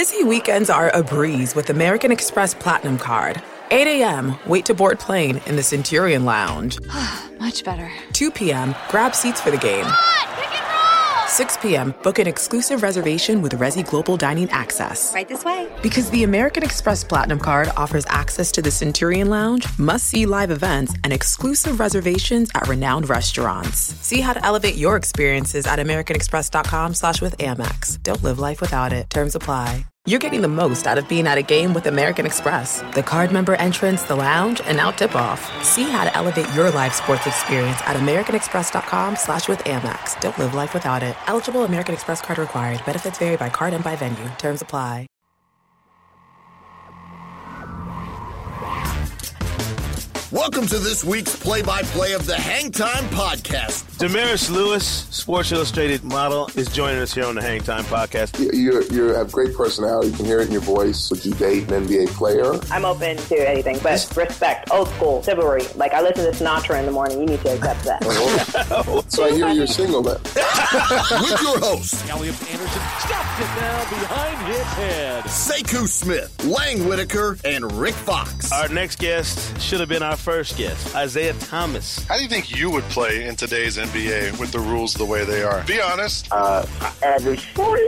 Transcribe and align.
Busy 0.00 0.24
weekends 0.24 0.70
are 0.70 0.88
a 0.96 1.02
breeze 1.02 1.54
with 1.54 1.68
American 1.68 2.10
Express 2.10 2.54
Platinum 2.54 2.96
Card. 2.96 3.42
8 3.70 3.86
a.m., 3.86 4.34
wait 4.46 4.64
to 4.64 4.72
board 4.72 4.98
plane 4.98 5.42
in 5.44 5.56
the 5.56 5.62
Centurion 5.62 6.24
Lounge. 6.24 6.78
Much 7.38 7.62
better. 7.64 7.92
2 8.14 8.30
p.m., 8.30 8.74
grab 8.88 9.14
seats 9.14 9.42
for 9.42 9.50
the 9.50 9.58
game. 9.58 9.84
6 11.26 11.58
p.m., 11.58 11.94
book 12.02 12.18
an 12.18 12.26
exclusive 12.26 12.82
reservation 12.82 13.42
with 13.42 13.52
Resy 13.52 13.86
Global 13.86 14.16
Dining 14.16 14.48
Access. 14.48 15.12
Right 15.12 15.28
this 15.28 15.44
way. 15.44 15.70
Because 15.82 16.08
the 16.08 16.24
American 16.24 16.62
Express 16.62 17.04
Platinum 17.04 17.38
Card 17.38 17.68
offers 17.76 18.06
access 18.08 18.50
to 18.52 18.62
the 18.62 18.70
Centurion 18.70 19.28
Lounge, 19.28 19.66
must 19.78 20.08
see 20.08 20.24
live 20.24 20.50
events, 20.50 20.94
and 21.04 21.12
exclusive 21.12 21.78
reservations 21.78 22.48
at 22.54 22.66
renowned 22.68 23.10
restaurants. 23.10 23.78
See 24.00 24.22
how 24.22 24.32
to 24.32 24.42
elevate 24.42 24.76
your 24.76 24.96
experiences 24.96 25.66
at 25.66 25.78
AmericanExpress.com 25.78 26.94
slash 26.94 27.20
with 27.20 27.36
Amex. 27.36 28.02
Don't 28.02 28.22
live 28.22 28.38
life 28.38 28.62
without 28.62 28.94
it. 28.94 29.10
Terms 29.10 29.34
apply. 29.34 29.84
You're 30.06 30.18
getting 30.18 30.40
the 30.40 30.48
most 30.48 30.86
out 30.86 30.96
of 30.96 31.06
being 31.08 31.26
at 31.26 31.36
a 31.36 31.42
game 31.42 31.74
with 31.74 31.86
American 31.86 32.24
Express. 32.24 32.80
The 32.94 33.02
card 33.02 33.32
member 33.32 33.54
entrance, 33.56 34.02
the 34.02 34.16
lounge, 34.16 34.62
and 34.64 34.78
now 34.78 34.90
tip 34.92 35.14
off. 35.14 35.40
See 35.62 35.84
how 35.90 36.04
to 36.04 36.16
elevate 36.16 36.52
your 36.54 36.70
live 36.70 36.94
sports 36.94 37.26
experience 37.26 37.80
at 37.82 37.96
AmericanExpress.com 37.96 39.16
slash 39.16 39.46
with 39.46 39.58
Amex. 39.64 40.18
Don't 40.20 40.38
live 40.38 40.54
life 40.54 40.72
without 40.72 41.02
it. 41.02 41.16
Eligible 41.26 41.64
American 41.64 41.94
Express 41.94 42.22
card 42.22 42.38
required. 42.38 42.82
Benefits 42.86 43.18
vary 43.18 43.36
by 43.36 43.50
card 43.50 43.74
and 43.74 43.84
by 43.84 43.94
venue. 43.94 44.28
Terms 44.38 44.62
apply. 44.62 45.09
Welcome 50.32 50.68
to 50.68 50.78
this 50.78 51.02
week's 51.02 51.34
play-by-play 51.34 52.12
of 52.12 52.24
the 52.24 52.36
Hang 52.36 52.70
Time 52.70 53.02
Podcast. 53.06 53.98
Damaris 53.98 54.48
Lewis, 54.48 54.84
Sports 55.10 55.50
Illustrated 55.50 56.04
model, 56.04 56.48
is 56.54 56.68
joining 56.68 57.00
us 57.00 57.12
here 57.12 57.24
on 57.24 57.34
the 57.34 57.42
Hang 57.42 57.60
Time 57.62 57.82
Podcast. 57.82 58.38
You 58.38 58.80
you 58.92 59.08
have 59.08 59.32
great 59.32 59.56
personality. 59.56 60.10
You 60.10 60.16
can 60.16 60.24
hear 60.26 60.38
it 60.38 60.46
in 60.46 60.52
your 60.52 60.60
voice. 60.60 61.10
Would 61.10 61.24
you 61.24 61.34
date 61.34 61.64
an 61.72 61.84
NBA 61.84 62.10
player? 62.10 62.54
I'm 62.70 62.84
open 62.84 63.16
to 63.16 63.36
anything, 63.50 63.80
but 63.82 64.08
respect, 64.16 64.70
old 64.70 64.86
school, 64.90 65.20
chivalry. 65.20 65.62
Like 65.74 65.94
I 65.94 66.00
listen 66.00 66.24
to 66.24 66.30
Sinatra 66.30 66.78
in 66.78 66.86
the 66.86 66.92
morning. 66.92 67.18
You 67.18 67.26
need 67.26 67.40
to 67.40 67.54
accept 67.56 67.82
that. 67.82 68.00
Oh, 68.04 69.04
so 69.08 69.24
I 69.24 69.32
hear 69.32 69.48
you're 69.48 69.66
single 69.66 70.00
then. 70.00 70.14
With 70.24 71.42
your 71.42 71.58
host, 71.58 72.08
Elliot 72.08 72.40
Anderson 72.52 72.82
stopped 73.00 73.40
it 73.40 73.60
now 73.60 73.90
behind 73.90 74.46
his 74.46 74.66
head. 74.74 75.24
Sekou 75.24 75.88
Smith, 75.88 76.44
Lang 76.44 76.88
Whitaker, 76.88 77.36
and 77.44 77.70
Rick 77.72 77.94
Fox. 77.94 78.52
Our 78.52 78.68
next 78.68 79.00
guest 79.00 79.60
should 79.60 79.80
have 79.80 79.88
been 79.88 80.04
our 80.04 80.16
first 80.20 80.56
guest, 80.58 80.94
Isaiah 80.94 81.32
Thomas. 81.32 82.04
How 82.04 82.16
do 82.16 82.22
you 82.22 82.28
think 82.28 82.54
you 82.54 82.70
would 82.70 82.84
play 82.84 83.26
in 83.26 83.36
today's 83.36 83.78
NBA 83.78 84.38
with 84.38 84.52
the 84.52 84.58
rules 84.60 84.92
the 84.94 85.04
way 85.04 85.24
they 85.24 85.42
are? 85.42 85.64
Be 85.64 85.80
honest. 85.80 86.28
Uh, 86.30 86.66
average 87.02 87.46
40. 87.46 87.82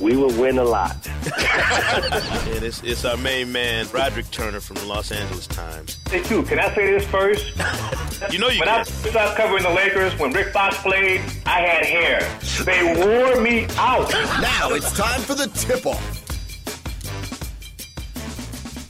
we 0.00 0.16
will 0.16 0.32
win 0.40 0.58
a 0.58 0.64
lot. 0.64 0.94
and 1.06 2.62
it's, 2.64 2.82
it's 2.84 3.04
our 3.04 3.16
main 3.16 3.50
man, 3.50 3.86
Broderick 3.88 4.30
Turner 4.30 4.60
from 4.60 4.76
the 4.76 4.84
Los 4.86 5.10
Angeles 5.10 5.46
Times. 5.48 5.98
Hey, 6.08 6.22
too, 6.22 6.44
can 6.44 6.60
I 6.60 6.72
say 6.74 6.90
this 6.92 7.04
first? 7.06 7.44
you 8.32 8.38
know 8.38 8.48
you 8.48 8.60
When 8.60 8.68
can. 8.68 8.80
I 8.80 8.82
started 8.84 9.36
covering 9.36 9.64
the 9.64 9.70
Lakers, 9.70 10.16
when 10.20 10.32
Rick 10.32 10.52
Fox 10.52 10.78
played, 10.82 11.20
I 11.46 11.60
had 11.62 11.84
hair. 11.84 12.20
They 12.64 12.82
wore 13.04 13.40
me 13.42 13.66
out. 13.76 14.10
Now 14.40 14.70
it's 14.70 14.96
time 14.96 15.20
for 15.22 15.34
the 15.34 15.48
tip-off. 15.48 16.29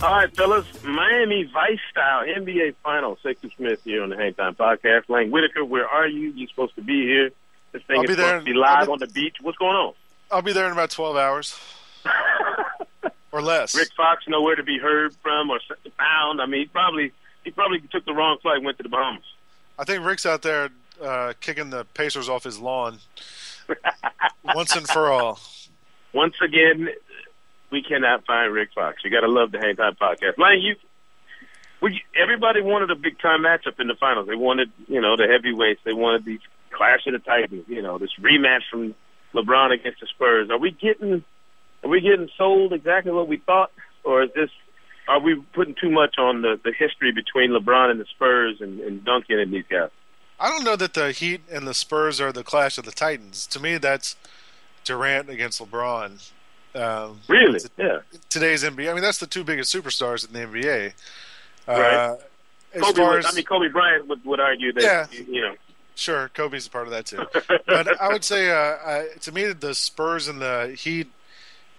All 0.03 0.09
right, 0.17 0.35
fellas. 0.35 0.67
Miami 0.83 1.45
Vice 1.45 1.79
style 1.91 2.25
NBA 2.25 2.75
Finals. 2.83 3.19
Sekou 3.23 3.55
Smith 3.55 3.81
here 3.85 4.03
on 4.03 4.09
the 4.09 4.17
Hang 4.17 4.33
Time 4.33 4.55
Podcast. 4.55 5.11
Lang 5.11 5.31
Whitaker, 5.31 5.63
where 5.63 5.87
are 5.87 6.09
you? 6.09 6.31
You're 6.31 6.49
supposed 6.49 6.75
to 6.77 6.83
be 6.83 7.03
here. 7.03 7.31
This 7.73 7.83
thing 7.83 7.99
I'll 7.99 8.05
is 8.05 8.11
supposed 8.17 8.47
to 8.47 8.53
be 8.53 8.57
live 8.57 8.87
be- 8.87 8.93
on 8.93 8.99
the 8.99 9.07
beach. 9.09 9.37
What's 9.43 9.59
going 9.59 9.77
on? 9.77 9.93
I'll 10.31 10.41
be 10.41 10.55
there 10.55 10.65
in 10.65 10.73
about 10.73 10.91
12 10.91 11.17
hours. 11.19 11.59
or 13.33 13.43
less. 13.43 13.75
Rick 13.77 13.91
Fox 13.95 14.25
nowhere 14.27 14.57
to 14.57 14.63
be 14.63 14.79
heard 14.79 15.15
from 15.23 15.51
or 15.51 15.61
found. 15.99 16.41
I 16.41 16.47
mean, 16.47 16.63
he 16.63 16.67
probably 16.67 17.13
he 17.45 17.51
probably 17.51 17.81
took 17.93 18.07
the 18.07 18.15
wrong 18.15 18.39
flight 18.41 18.57
and 18.57 18.65
went 18.65 18.79
to 18.79 18.83
the 18.83 18.89
Bahamas. 18.89 19.25
I 19.79 19.85
think 19.85 20.05
Rick's 20.05 20.25
out 20.25 20.41
there 20.41 20.71
uh, 21.03 21.35
kicking 21.41 21.69
the 21.69 21.85
Pacers 21.93 22.29
off 22.29 22.45
his 22.45 22.59
lawn 22.59 22.99
once 24.55 24.75
and 24.75 24.89
for 24.89 25.11
all. 25.11 25.39
Once 26.15 26.37
again, 26.43 26.89
we 27.71 27.83
cannot 27.83 28.27
find 28.27 28.53
Rick 28.53 28.71
Fox. 28.75 29.03
You 29.05 29.11
got 29.11 29.21
to 29.21 29.29
love 29.29 29.53
the 29.53 29.59
Hang 29.59 29.77
Time 29.77 29.97
Podcast. 30.01 30.39
Lang, 30.39 30.61
you, 30.61 30.77
you, 31.83 32.01
everybody 32.21 32.61
wanted 32.63 32.91
a 32.91 32.97
big 32.97 33.19
time 33.19 33.43
matchup 33.43 33.79
in 33.79 33.89
the 33.89 33.95
finals. 33.95 34.27
They 34.27 34.35
wanted, 34.35 34.71
you 34.89 35.01
know, 35.01 35.17
the 35.17 35.27
heavyweights. 35.27 35.81
They 35.85 35.93
wanted 35.93 36.25
the 36.25 36.39
clash 36.71 37.07
of 37.07 37.13
the 37.13 37.19
Titans. 37.19 37.65
You 37.69 37.83
know, 37.83 37.99
this 37.99 38.11
rematch 38.21 38.63
from 38.71 38.95
LeBron 39.35 39.73
against 39.73 40.01
the 40.01 40.07
Spurs. 40.07 40.51
Are 40.51 40.59
we 40.59 40.73
getting, 40.73 41.25
are 41.85 41.91
we 41.91 42.01
getting 42.01 42.29
sold 42.37 42.73
exactly 42.73 43.13
what 43.13 43.29
we 43.29 43.39
thought, 43.39 43.71
or 44.05 44.25
is 44.25 44.31
this? 44.35 44.51
Are 45.09 45.21
we 45.21 45.43
putting 45.55 45.75
too 45.75 45.91
much 45.91 46.19
on 46.19 46.43
the, 46.43 46.61
the 46.63 46.73
history 46.73 47.11
between 47.11 47.51
LeBron 47.51 47.91
and 47.91 47.99
the 47.99 48.05
Spurs 48.05 48.61
and, 48.61 48.79
and 48.81 49.05
Duncan 49.05 49.41
and 49.41 49.53
these 49.53 49.65
guys? 49.69 49.91
I 50.39 50.49
don't 50.49 50.65
know 50.65 50.77
that 50.77 50.95
the 50.95 51.11
Heat 51.11 51.43
and 51.51 51.67
the 51.67 51.75
Spurs 51.75 52.21
are 52.21 52.33
the 52.33 52.45
clash 52.45 52.79
of 52.79 52.85
the 52.85 52.93
Titans. 52.93 53.47
To 53.49 53.61
me, 53.61 53.77
that's 53.77 54.17
Durant 54.85 55.29
against 55.29 55.61
LeBron. 55.61 56.31
Um, 56.75 57.21
Really? 57.29 57.61
Yeah. 57.77 58.01
Today's 58.29 58.63
NBA. 58.65 58.91
I 58.91 58.95
mean, 58.95 59.03
that's 59.03 59.19
the 59.19 59.27
two 59.27 59.45
biggest 59.45 59.75
superstars 59.75 60.27
in 60.27 60.33
the 60.33 60.41
NBA. 60.47 60.93
Uh, 61.69 61.73
Right. 61.73 62.19
As 62.73 62.83
Kobe, 62.83 62.97
far 63.03 63.19
as, 63.19 63.27
I 63.27 63.33
mean, 63.33 63.45
Kobe 63.45 63.67
Bryant 63.69 64.07
would, 64.07 64.25
would 64.25 64.39
argue 64.39 64.73
that, 64.75 64.83
Yeah. 64.83 65.07
you 65.29 65.41
know, 65.43 65.55
Sure, 65.97 66.31
Kobe's 66.33 66.67
a 66.69 66.71
part 66.71 66.87
of 66.87 66.93
that 66.93 67.05
too. 67.05 67.27
but 67.67 68.01
I 68.01 68.09
would 68.13 68.23
say, 68.25 68.49
uh, 68.51 68.55
uh, 68.55 69.03
to 69.23 69.33
me, 69.33 69.53
the 69.53 69.75
Spurs 69.75 70.29
and 70.29 70.41
the 70.41 70.75
Heat, 70.79 71.09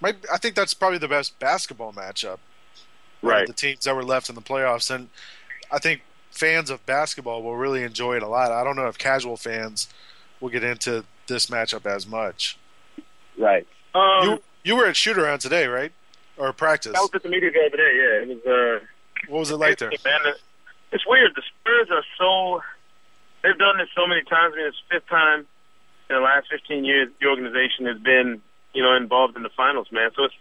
might, 0.02 0.18
I 0.32 0.38
think 0.38 0.56
that's 0.56 0.74
probably 0.74 0.98
the 0.98 1.08
best 1.08 1.40
basketball 1.40 1.94
matchup. 1.94 2.40
Right. 3.22 3.48
The 3.48 3.54
teams 3.54 3.86
that 3.86 3.96
were 3.96 4.04
left 4.04 4.28
in 4.30 4.36
the 4.36 4.42
playoffs, 4.42 4.94
and 4.94 5.08
I 5.72 5.80
think 5.80 6.02
fans 6.32 6.70
of 6.70 6.86
basketball 6.86 7.42
will 7.42 7.56
really 7.56 7.84
enjoy 7.84 8.18
it 8.18 8.24
a 8.24 8.28
lot. 8.28 8.52
I 8.52 8.64
don't 8.64 8.76
know 8.76 8.88
if 8.88 8.98
casual 8.98 9.38
fans 9.38 9.88
will 10.42 10.50
get 10.50 10.64
into 10.64 11.06
this 11.28 11.48
matchup 11.48 11.86
as 11.86 12.06
much. 12.06 12.58
right. 13.38 13.66
Um, 13.96 14.24
you 14.30 14.44
you 14.64 14.76
were 14.76 14.86
at 14.86 14.96
shoot 14.96 15.18
around 15.18 15.40
today, 15.40 15.68
right? 15.68 15.92
Or 16.38 16.54
practice? 16.54 16.94
I 16.96 17.02
was 17.02 17.10
at 17.14 17.24
the 17.24 17.30
media 17.30 17.52
the 17.52 17.60
other 17.68 17.78
day. 17.78 17.92
Yeah, 17.96 18.32
it 18.34 18.44
was. 18.46 18.82
Uh, 18.82 18.86
What 19.28 19.40
was 19.40 19.52
it 19.52 19.58
like 19.58 19.78
there? 19.78 19.90
Man, 19.90 20.34
it's 20.92 21.06
weird. 21.08 21.32
The 21.36 21.42
Spurs 21.42 21.88
are 21.92 22.04
so. 22.18 22.62
They've 23.44 23.58
done 23.58 23.78
this 23.78 23.90
so 23.96 24.06
many 24.08 24.22
times. 24.24 24.54
I 24.54 24.58
mean, 24.58 24.68
it's 24.68 24.78
the 24.90 25.00
fifth 25.00 25.10
time 25.10 25.48
in 26.10 26.16
the 26.16 26.22
last 26.22 26.48
15 26.52 26.86
years 26.86 27.10
the 27.20 27.28
organization 27.28 27.86
has 27.88 27.98
been, 27.98 28.42
you 28.74 28.84
know, 28.84 28.96
involved 28.96 29.36
in 29.36 29.44
the 29.44 29.50
finals, 29.56 29.88
man. 29.92 30.12
So 30.16 30.26
it's 30.26 30.36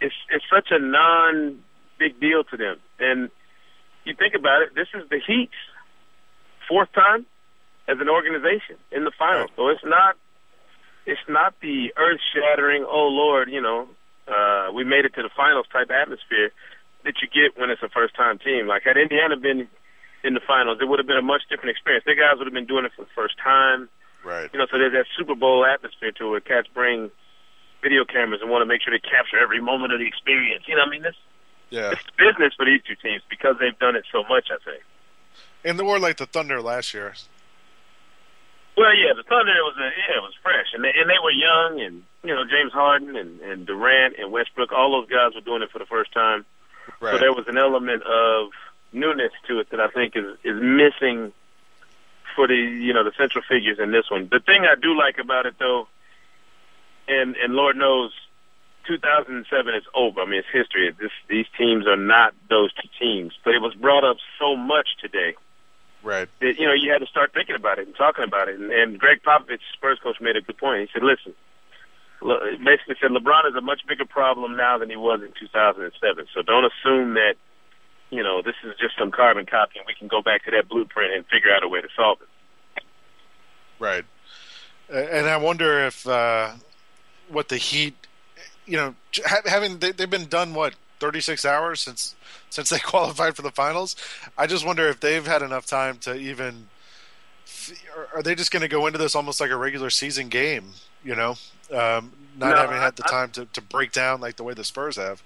it's 0.00 0.14
it's 0.30 0.44
such 0.52 0.68
a 0.70 0.78
non 0.78 1.60
big 1.98 2.20
deal 2.20 2.44
to 2.44 2.56
them. 2.56 2.76
And 2.98 3.30
you 4.04 4.14
think 4.14 4.34
about 4.34 4.62
it, 4.62 4.74
this 4.74 4.88
is 4.94 5.08
the 5.10 5.20
Heat's 5.24 5.52
fourth 6.68 6.92
time 6.92 7.26
as 7.88 7.98
an 8.00 8.08
organization 8.08 8.76
in 8.92 9.04
the 9.04 9.12
finals. 9.18 9.50
So 9.56 9.68
it's 9.68 9.84
not 9.84 10.16
it's 11.08 11.24
not 11.28 11.54
the 11.60 11.88
earth 11.96 12.20
shattering, 12.36 12.84
oh 12.84 13.08
Lord, 13.08 13.48
you 13.50 13.60
know, 13.62 13.88
uh, 14.28 14.68
we 14.72 14.84
made 14.84 15.06
it 15.06 15.14
to 15.16 15.22
the 15.22 15.30
finals 15.34 15.66
type 15.72 15.90
atmosphere 15.90 16.52
that 17.04 17.14
you 17.22 17.28
get 17.32 17.58
when 17.58 17.70
it's 17.70 17.82
a 17.82 17.88
first 17.88 18.14
time 18.14 18.38
team. 18.38 18.66
Like 18.68 18.82
had 18.84 18.96
Indiana 18.98 19.36
been 19.36 19.68
in 20.22 20.34
the 20.34 20.44
finals, 20.46 20.78
it 20.82 20.84
would 20.88 20.98
have 20.98 21.06
been 21.08 21.16
a 21.16 21.22
much 21.24 21.42
different 21.48 21.70
experience. 21.70 22.04
Their 22.04 22.14
guys 22.14 22.36
would 22.36 22.46
have 22.46 22.52
been 22.52 22.66
doing 22.68 22.84
it 22.84 22.92
for 22.94 23.02
the 23.02 23.14
first 23.16 23.36
time. 23.42 23.88
Right. 24.24 24.50
You 24.52 24.58
know, 24.58 24.66
so 24.70 24.76
there's 24.76 24.92
that 24.92 25.06
Super 25.16 25.34
Bowl 25.34 25.64
atmosphere 25.64 26.12
to 26.18 26.34
it. 26.34 26.44
Cats 26.44 26.68
bring 26.74 27.10
video 27.80 28.04
cameras 28.04 28.40
and 28.42 28.50
want 28.50 28.60
to 28.62 28.66
make 28.66 28.82
sure 28.82 28.92
they 28.92 29.00
capture 29.00 29.38
every 29.40 29.62
moment 29.62 29.92
of 29.94 30.00
the 30.00 30.06
experience. 30.06 30.64
You 30.66 30.74
know, 30.74 30.82
what 30.82 30.88
I 30.88 30.90
mean, 30.90 31.02
this 31.02 31.16
Yeah. 31.70 31.92
it's 31.92 32.04
business 32.18 32.52
for 32.54 32.66
these 32.66 32.82
two 32.84 32.96
teams 33.00 33.22
because 33.30 33.56
they've 33.60 33.78
done 33.78 33.96
it 33.96 34.04
so 34.12 34.24
much. 34.28 34.48
I 34.52 34.58
think. 34.62 34.82
And 35.64 35.78
the 35.78 35.84
or 35.84 35.98
like 35.98 36.18
the 36.18 36.26
Thunder 36.26 36.60
last 36.60 36.92
year. 36.92 37.14
Well, 38.78 38.94
yeah, 38.94 39.10
the 39.10 39.24
Thunder 39.26 39.58
was 39.66 39.74
a, 39.74 39.90
yeah, 39.90 40.18
it 40.18 40.22
was 40.22 40.38
fresh, 40.40 40.70
and 40.72 40.84
they, 40.84 40.94
and 40.94 41.10
they 41.10 41.18
were 41.18 41.34
young, 41.34 41.82
and 41.82 42.04
you 42.22 42.32
know 42.32 42.44
James 42.46 42.72
Harden 42.72 43.16
and, 43.16 43.40
and 43.40 43.66
Durant 43.66 44.14
and 44.18 44.30
Westbrook, 44.30 44.70
all 44.70 44.92
those 44.92 45.10
guys 45.10 45.34
were 45.34 45.40
doing 45.40 45.62
it 45.62 45.70
for 45.72 45.80
the 45.80 45.86
first 45.86 46.12
time. 46.12 46.46
Right. 47.00 47.14
So 47.14 47.18
there 47.18 47.32
was 47.32 47.46
an 47.48 47.58
element 47.58 48.04
of 48.04 48.50
newness 48.92 49.32
to 49.48 49.58
it 49.58 49.70
that 49.70 49.80
I 49.80 49.88
think 49.88 50.14
is 50.14 50.38
is 50.44 50.62
missing 50.62 51.32
for 52.36 52.46
the 52.46 52.54
you 52.54 52.94
know 52.94 53.02
the 53.02 53.10
central 53.18 53.42
figures 53.42 53.80
in 53.82 53.90
this 53.90 54.08
one. 54.12 54.28
The 54.30 54.38
thing 54.38 54.62
I 54.62 54.78
do 54.80 54.96
like 54.96 55.18
about 55.18 55.46
it 55.46 55.54
though, 55.58 55.88
and 57.08 57.34
and 57.34 57.54
Lord 57.54 57.74
knows, 57.74 58.12
2007 58.86 59.74
is 59.74 59.82
over. 59.92 60.20
I 60.20 60.24
mean 60.24 60.38
it's 60.38 60.54
history. 60.54 60.94
This 60.94 61.10
these 61.28 61.46
teams 61.58 61.88
are 61.88 61.96
not 61.98 62.32
those 62.48 62.72
two 62.74 62.88
teams, 63.00 63.34
but 63.44 63.56
it 63.56 63.60
was 63.60 63.74
brought 63.74 64.04
up 64.04 64.18
so 64.38 64.54
much 64.54 64.86
today 65.02 65.34
Right. 66.08 66.26
that 66.40 66.54
you 66.58 66.64
know 66.64 66.72
you 66.72 66.90
had 66.90 67.00
to 67.00 67.06
start 67.06 67.34
thinking 67.34 67.54
about 67.54 67.78
it 67.78 67.86
and 67.86 67.94
talking 67.94 68.24
about 68.24 68.48
it. 68.48 68.58
And, 68.58 68.72
and 68.72 68.98
Gregg 68.98 69.20
Popovich, 69.22 69.60
Spurs 69.74 69.98
coach, 70.02 70.16
made 70.22 70.36
a 70.36 70.40
good 70.40 70.56
point. 70.56 70.80
He 70.80 70.88
said, 70.90 71.02
"Listen, 71.04 71.34
Le- 72.22 72.56
basically 72.64 72.96
said 72.98 73.10
LeBron 73.10 73.46
is 73.50 73.54
a 73.54 73.60
much 73.60 73.82
bigger 73.86 74.06
problem 74.06 74.56
now 74.56 74.78
than 74.78 74.88
he 74.88 74.96
was 74.96 75.20
in 75.20 75.32
2007. 75.38 76.26
So 76.34 76.40
don't 76.40 76.64
assume 76.64 77.12
that 77.14 77.34
you 78.08 78.22
know 78.22 78.40
this 78.40 78.54
is 78.64 78.72
just 78.80 78.96
some 78.98 79.10
carbon 79.10 79.44
copy 79.44 79.78
and 79.78 79.86
we 79.86 79.92
can 79.94 80.08
go 80.08 80.22
back 80.22 80.46
to 80.46 80.50
that 80.52 80.66
blueprint 80.66 81.12
and 81.12 81.26
figure 81.26 81.52
out 81.54 81.62
a 81.62 81.68
way 81.68 81.82
to 81.82 81.88
solve 81.94 82.18
it." 82.22 82.82
Right. 83.78 84.06
And 84.88 85.28
I 85.28 85.36
wonder 85.36 85.84
if 85.84 86.06
uh, 86.08 86.52
what 87.28 87.50
the 87.50 87.58
Heat 87.58 87.94
you 88.64 88.76
know, 88.76 88.94
having 89.46 89.78
they've 89.78 90.08
been 90.08 90.26
done 90.26 90.54
what 90.54 90.74
36 91.00 91.44
hours 91.44 91.80
since 91.80 92.14
since 92.50 92.70
they 92.70 92.78
qualified 92.84 93.36
for 93.36 93.42
the 93.42 93.50
finals. 93.50 93.96
I 94.36 94.46
just 94.46 94.64
wonder 94.66 94.88
if 94.88 95.00
they've 95.00 95.26
had 95.26 95.42
enough 95.42 95.66
time 95.66 95.98
to 95.98 96.14
even. 96.14 96.68
Are 98.14 98.22
they 98.22 98.34
just 98.34 98.50
going 98.50 98.60
to 98.62 98.68
go 98.68 98.86
into 98.86 98.98
this 98.98 99.14
almost 99.14 99.40
like 99.40 99.50
a 99.50 99.56
regular 99.56 99.90
season 99.90 100.28
game? 100.28 100.72
You 101.04 101.14
know, 101.14 101.30
um, 101.72 102.12
not 102.36 102.50
No, 102.50 102.56
having 102.56 102.76
had 102.76 102.96
the 102.96 103.04
I- 103.06 103.10
time 103.10 103.30
to, 103.32 103.46
to 103.46 103.60
break 103.60 103.92
down 103.92 104.20
like 104.20 104.36
the 104.36 104.44
way 104.44 104.54
the 104.54 104.64
Spurs 104.64 104.96
have. 104.96 105.22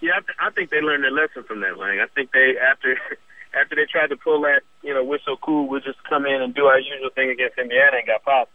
Yeah, 0.00 0.12
I, 0.16 0.20
th- 0.20 0.36
I 0.40 0.50
think 0.50 0.70
they 0.70 0.80
learned 0.80 1.04
their 1.04 1.10
lesson 1.10 1.44
from 1.44 1.60
that, 1.60 1.78
Lang. 1.78 1.98
I 2.00 2.06
think 2.14 2.32
they 2.32 2.54
after 2.58 2.98
after 3.58 3.74
they 3.76 3.86
tried 3.86 4.08
to 4.08 4.16
pull 4.16 4.42
that, 4.42 4.62
you 4.82 4.92
know, 4.92 5.04
we're 5.04 5.20
so 5.24 5.36
cool, 5.36 5.68
we'll 5.68 5.80
just 5.80 6.02
come 6.04 6.26
in 6.26 6.42
and 6.42 6.54
do 6.54 6.64
our 6.66 6.78
usual 6.78 7.10
thing 7.14 7.30
against 7.30 7.56
Indiana 7.58 7.98
and 7.98 8.06
got 8.06 8.22
popped. 8.24 8.50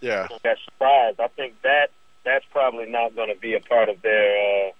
Yeah, 0.00 0.26
Got 0.44 0.56
surprised. 0.64 1.20
I 1.20 1.28
think 1.28 1.54
that 1.62 1.88
that's 2.24 2.44
probably 2.52 2.86
not 2.86 3.14
going 3.16 3.32
to 3.34 3.40
be 3.40 3.54
a 3.54 3.60
part 3.60 3.88
of 3.88 4.02
their 4.02 4.68
uh, 4.68 4.71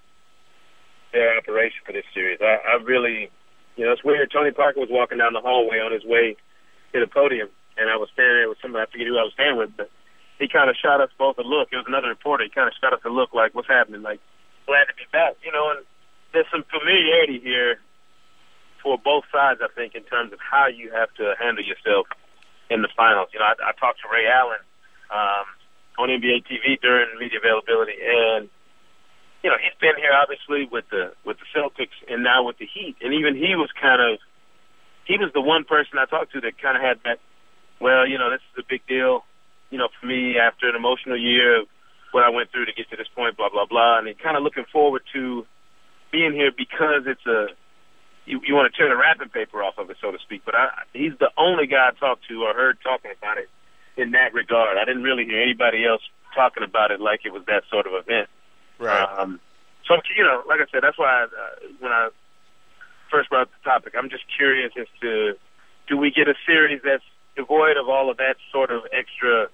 their 1.13 1.37
operation 1.37 1.81
for 1.85 1.93
this 1.93 2.09
series. 2.13 2.39
I, 2.41 2.59
I 2.65 2.83
really, 2.83 3.31
you 3.77 3.85
know, 3.85 3.93
it's 3.93 4.05
weird. 4.05 4.31
Tony 4.33 4.51
Parker 4.51 4.81
was 4.81 4.89
walking 4.91 5.19
down 5.19 5.33
the 5.33 5.41
hallway 5.41 5.79
on 5.79 5.93
his 5.93 6.05
way 6.05 6.37
to 6.93 7.01
the 7.01 7.07
podium, 7.07 7.49
and 7.77 7.89
I 7.89 7.97
was 7.97 8.09
standing 8.13 8.37
there 8.37 8.49
with 8.49 8.59
somebody. 8.61 8.85
I 8.85 8.91
forget 8.91 9.07
who 9.07 9.19
I 9.19 9.29
was 9.29 9.33
standing 9.33 9.59
with, 9.59 9.77
but 9.77 9.91
he 10.39 10.49
kind 10.49 10.69
of 10.69 10.77
shot 10.77 11.01
us 11.01 11.11
both 11.17 11.39
a 11.39 11.47
look. 11.47 11.69
It 11.73 11.77
was 11.77 11.89
another 11.89 12.09
reporter. 12.09 12.45
He 12.45 12.51
kind 12.51 12.69
of 12.69 12.75
shot 12.81 12.93
us 12.93 13.05
a 13.05 13.13
look, 13.13 13.33
like, 13.33 13.55
"What's 13.55 13.69
happening?" 13.69 14.03
Like, 14.03 14.21
glad 14.67 14.89
to 14.89 14.95
be 14.95 15.07
back, 15.13 15.37
you 15.45 15.53
know. 15.53 15.71
And 15.71 15.85
there's 16.33 16.49
some 16.51 16.65
familiarity 16.69 17.39
here 17.39 17.79
for 18.83 18.99
both 18.99 19.25
sides, 19.31 19.61
I 19.63 19.69
think, 19.75 19.95
in 19.95 20.03
terms 20.03 20.33
of 20.33 20.41
how 20.41 20.67
you 20.67 20.91
have 20.91 21.13
to 21.15 21.35
handle 21.39 21.65
yourself 21.65 22.09
in 22.71 22.83
the 22.83 22.89
finals. 22.97 23.29
You 23.33 23.39
know, 23.39 23.47
I, 23.47 23.71
I 23.71 23.73
talked 23.79 24.01
to 24.03 24.09
Ray 24.11 24.27
Allen 24.27 24.65
um, 25.13 25.47
on 25.99 26.09
NBA 26.09 26.49
TV 26.49 26.81
during 26.81 27.07
media 27.19 27.39
availability, 27.39 27.95
and 28.03 28.49
you 29.43 29.51
know 29.51 29.57
he's 29.59 29.77
been 29.81 29.97
here 29.99 30.15
obviously 30.15 30.69
with 30.71 30.85
the 30.91 31.13
with 31.25 31.37
the 31.39 31.49
Celtics 31.55 31.97
and 32.09 32.23
now 32.23 32.45
with 32.45 32.59
the 32.59 32.67
Heat, 32.67 32.97
and 33.03 33.15
even 33.15 33.35
he 33.35 33.55
was 33.55 33.71
kind 33.81 34.01
of 34.01 34.19
he 35.05 35.19
was 35.19 35.31
the 35.35 35.43
one 35.43 35.65
person 35.65 35.99
I 35.99 36.07
talked 36.07 36.33
to 36.33 36.41
that 36.41 36.61
kind 36.61 36.77
of 36.77 36.83
had 36.83 36.99
that. 37.05 37.19
Well, 37.81 38.07
you 38.07 38.17
know, 38.17 38.31
this 38.31 38.41
is 38.55 38.63
a 38.63 38.67
big 38.69 38.87
deal, 38.87 39.27
you 39.71 39.79
know, 39.79 39.89
for 39.99 40.07
me 40.07 40.39
after 40.39 40.69
an 40.69 40.77
emotional 40.77 41.19
year 41.19 41.63
of 41.63 41.67
what 42.13 42.23
I 42.23 42.31
went 42.31 42.53
through 42.53 42.67
to 42.67 42.73
get 42.73 42.89
to 42.91 42.97
this 42.97 43.11
point, 43.15 43.37
blah 43.37 43.51
blah 43.51 43.67
blah, 43.67 43.99
and 43.99 44.07
kind 44.19 44.37
of 44.37 44.43
looking 44.43 44.67
forward 44.71 45.03
to 45.15 45.45
being 46.13 46.33
here 46.33 46.53
because 46.55 47.05
it's 47.07 47.27
a 47.27 47.51
you, 48.27 48.41
you 48.47 48.55
want 48.55 48.73
to 48.73 48.77
tear 48.77 48.89
the 48.89 48.97
wrapping 48.97 49.31
paper 49.31 49.63
off 49.63 49.75
of 49.79 49.91
it, 49.91 49.97
so 50.01 50.13
to 50.13 50.19
speak. 50.23 50.43
But 50.45 50.55
I, 50.55 50.87
he's 50.93 51.19
the 51.19 51.31
only 51.37 51.67
guy 51.67 51.91
I 51.91 51.99
talked 51.99 52.29
to 52.29 52.45
or 52.45 52.55
heard 52.55 52.79
talking 52.83 53.11
about 53.19 53.39
it 53.39 53.51
in 53.97 54.13
that 54.13 54.33
regard. 54.33 54.79
I 54.79 54.85
didn't 54.85 55.03
really 55.03 55.25
hear 55.25 55.43
anybody 55.43 55.85
else 55.85 56.03
talking 56.35 56.63
about 56.63 56.91
it 56.91 57.01
like 57.01 57.21
it 57.25 57.33
was 57.33 57.43
that 57.47 57.65
sort 57.71 57.87
of 57.87 57.93
event. 57.95 58.29
Right. 58.83 59.19
Um, 59.19 59.41
so 59.87 59.97
you 60.17 60.25
know, 60.25 60.43
like 60.49 60.61
I 60.61 60.67
said, 60.71 60.83
that's 60.83 60.99
why 60.99 61.23
I, 61.23 61.25
uh, 61.25 61.29
when 61.81 61.93
I 61.93 62.09
first 63.11 63.31
brought 63.31 63.43
up 63.43 63.51
the 63.51 63.71
topic, 63.71 63.95
I'm 63.97 64.11
just 64.11 64.25
curious 64.37 64.73
as 64.79 64.87
to 65.01 65.35
do 65.89 65.97
we 65.97 66.11
get 66.11 66.29
a 66.29 66.35
series 66.47 66.81
that's 66.85 67.05
devoid 67.37 67.77
of 67.77 67.89
all 67.89 68.11
of 68.11 68.17
that 68.19 68.37
sort 68.51 68.71
of 68.71 68.83
extra 68.93 69.49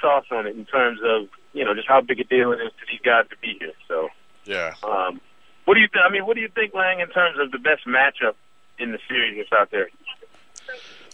sauce 0.00 0.26
on 0.30 0.46
it 0.46 0.56
in 0.56 0.64
terms 0.64 1.00
of 1.04 1.28
you 1.52 1.64
know 1.64 1.74
just 1.74 1.88
how 1.88 2.00
big 2.00 2.20
a 2.20 2.24
deal 2.24 2.52
it 2.52 2.60
is 2.60 2.72
to 2.80 2.86
these 2.90 3.00
guys 3.04 3.24
to 3.30 3.36
be 3.40 3.56
here. 3.58 3.72
So. 3.88 4.08
yeah. 4.44 4.74
Um, 4.82 5.20
what 5.66 5.74
do 5.74 5.80
you? 5.80 5.88
Th- 5.88 6.02
I 6.04 6.10
mean, 6.10 6.26
what 6.26 6.34
do 6.34 6.40
you 6.40 6.48
think, 6.48 6.74
Lang, 6.74 7.00
in 7.00 7.08
terms 7.10 7.38
of 7.38 7.52
the 7.52 7.58
best 7.58 7.86
matchup 7.86 8.34
in 8.78 8.92
the 8.92 8.98
series 9.08 9.36
that's 9.36 9.52
out 9.52 9.70
there? 9.70 9.88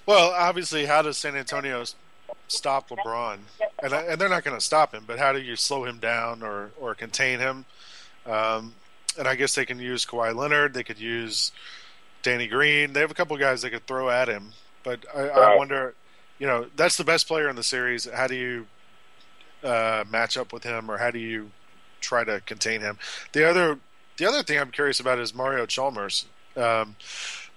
Well, 0.07 0.31
obviously, 0.31 0.87
how 0.87 1.03
does 1.03 1.19
San 1.19 1.35
Antonio 1.37 1.81
s- 1.83 1.97
stop 2.49 2.89
LeBron? 2.89 3.39
And 3.83 3.93
and 3.93 4.21
they're 4.21 4.29
not 4.29 4.45
going 4.45 4.57
to 4.57 4.65
stop 4.65 4.95
him, 4.95 5.05
but 5.07 5.19
how 5.19 5.33
do 5.33 5.41
you 5.41 5.57
slow 5.57 5.85
him 5.85 5.99
down 5.99 6.43
or 6.43 6.71
or 6.81 6.95
contain 6.95 7.39
him? 7.39 7.65
Um, 8.27 8.75
and 9.19 9.27
I 9.27 9.35
guess 9.35 9.55
they 9.55 9.65
can 9.65 9.79
use 9.79 10.05
Kawhi 10.05 10.35
Leonard. 10.35 10.75
They 10.75 10.85
could 10.85 10.99
use 10.99 11.53
Danny 12.23 12.47
Green. 12.47 12.93
They 12.93 13.01
have 13.01 13.11
a 13.11 13.15
couple 13.15 13.37
guys 13.37 13.63
they 13.63 13.71
could 13.71 13.87
throw 13.87 14.11
at 14.11 14.29
him. 14.29 14.53
But 14.83 15.05
I, 15.15 15.29
I 15.29 15.57
wonder, 15.57 15.95
you 16.39 16.47
know, 16.47 16.67
that's 16.77 16.97
the 16.97 17.05
best 17.05 17.27
player 17.27 17.49
in 17.49 17.57
the 17.57 17.63
series. 17.63 18.09
How 18.09 18.27
do 18.27 18.37
you 18.37 18.67
uh, 19.65 20.05
match 20.11 20.37
up 20.37 20.53
with 20.53 20.65
him, 20.65 20.91
or 20.91 20.99
how 20.99 21.11
do 21.11 21.19
you 21.19 21.51
try 22.01 22.25
to 22.25 22.41
contain 22.41 22.81
him? 22.81 22.99
The 23.33 23.49
other 23.49 23.79
the 24.17 24.27
other 24.27 24.43
thing 24.43 24.59
I'm 24.59 24.71
curious 24.71 25.01
about 25.01 25.19
is 25.19 25.35
Mario 25.35 25.67
Chalmers. 25.67 26.27
Um, 26.57 26.97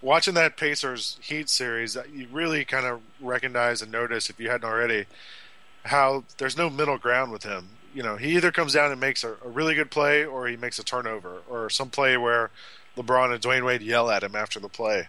watching 0.02 0.34
that 0.36 0.58
Pacers 0.58 1.18
Heat 1.22 1.50
series, 1.50 1.98
you 2.14 2.28
really 2.32 2.66
kind 2.66 2.86
of 2.86 3.02
recognize 3.20 3.82
and 3.82 3.92
notice, 3.92 4.30
if 4.30 4.40
you 4.40 4.50
hadn't 4.50 4.70
already, 4.70 5.06
how 5.86 6.24
there's 6.38 6.58
no 6.58 6.70
middle 6.70 6.98
ground 6.98 7.32
with 7.32 7.44
him. 7.44 7.70
You 7.94 8.04
know, 8.04 8.18
he 8.18 8.36
either 8.36 8.52
comes 8.52 8.74
down 8.74 8.92
and 8.92 9.00
makes 9.02 9.24
a, 9.24 9.36
a 9.44 9.50
really 9.50 9.74
good 9.76 9.90
play, 9.92 10.24
or 10.24 10.48
he 10.48 10.56
makes 10.58 10.78
a 10.80 10.84
turnover, 10.84 11.42
or 11.50 11.70
some 11.70 11.90
play 11.90 12.18
where 12.18 12.52
LeBron 12.96 13.34
and 13.34 13.42
Dwyane 13.42 13.66
Wade 13.66 13.82
yell 13.82 14.10
at 14.10 14.24
him 14.24 14.36
after 14.36 14.60
the 14.60 14.70
play. 14.70 15.08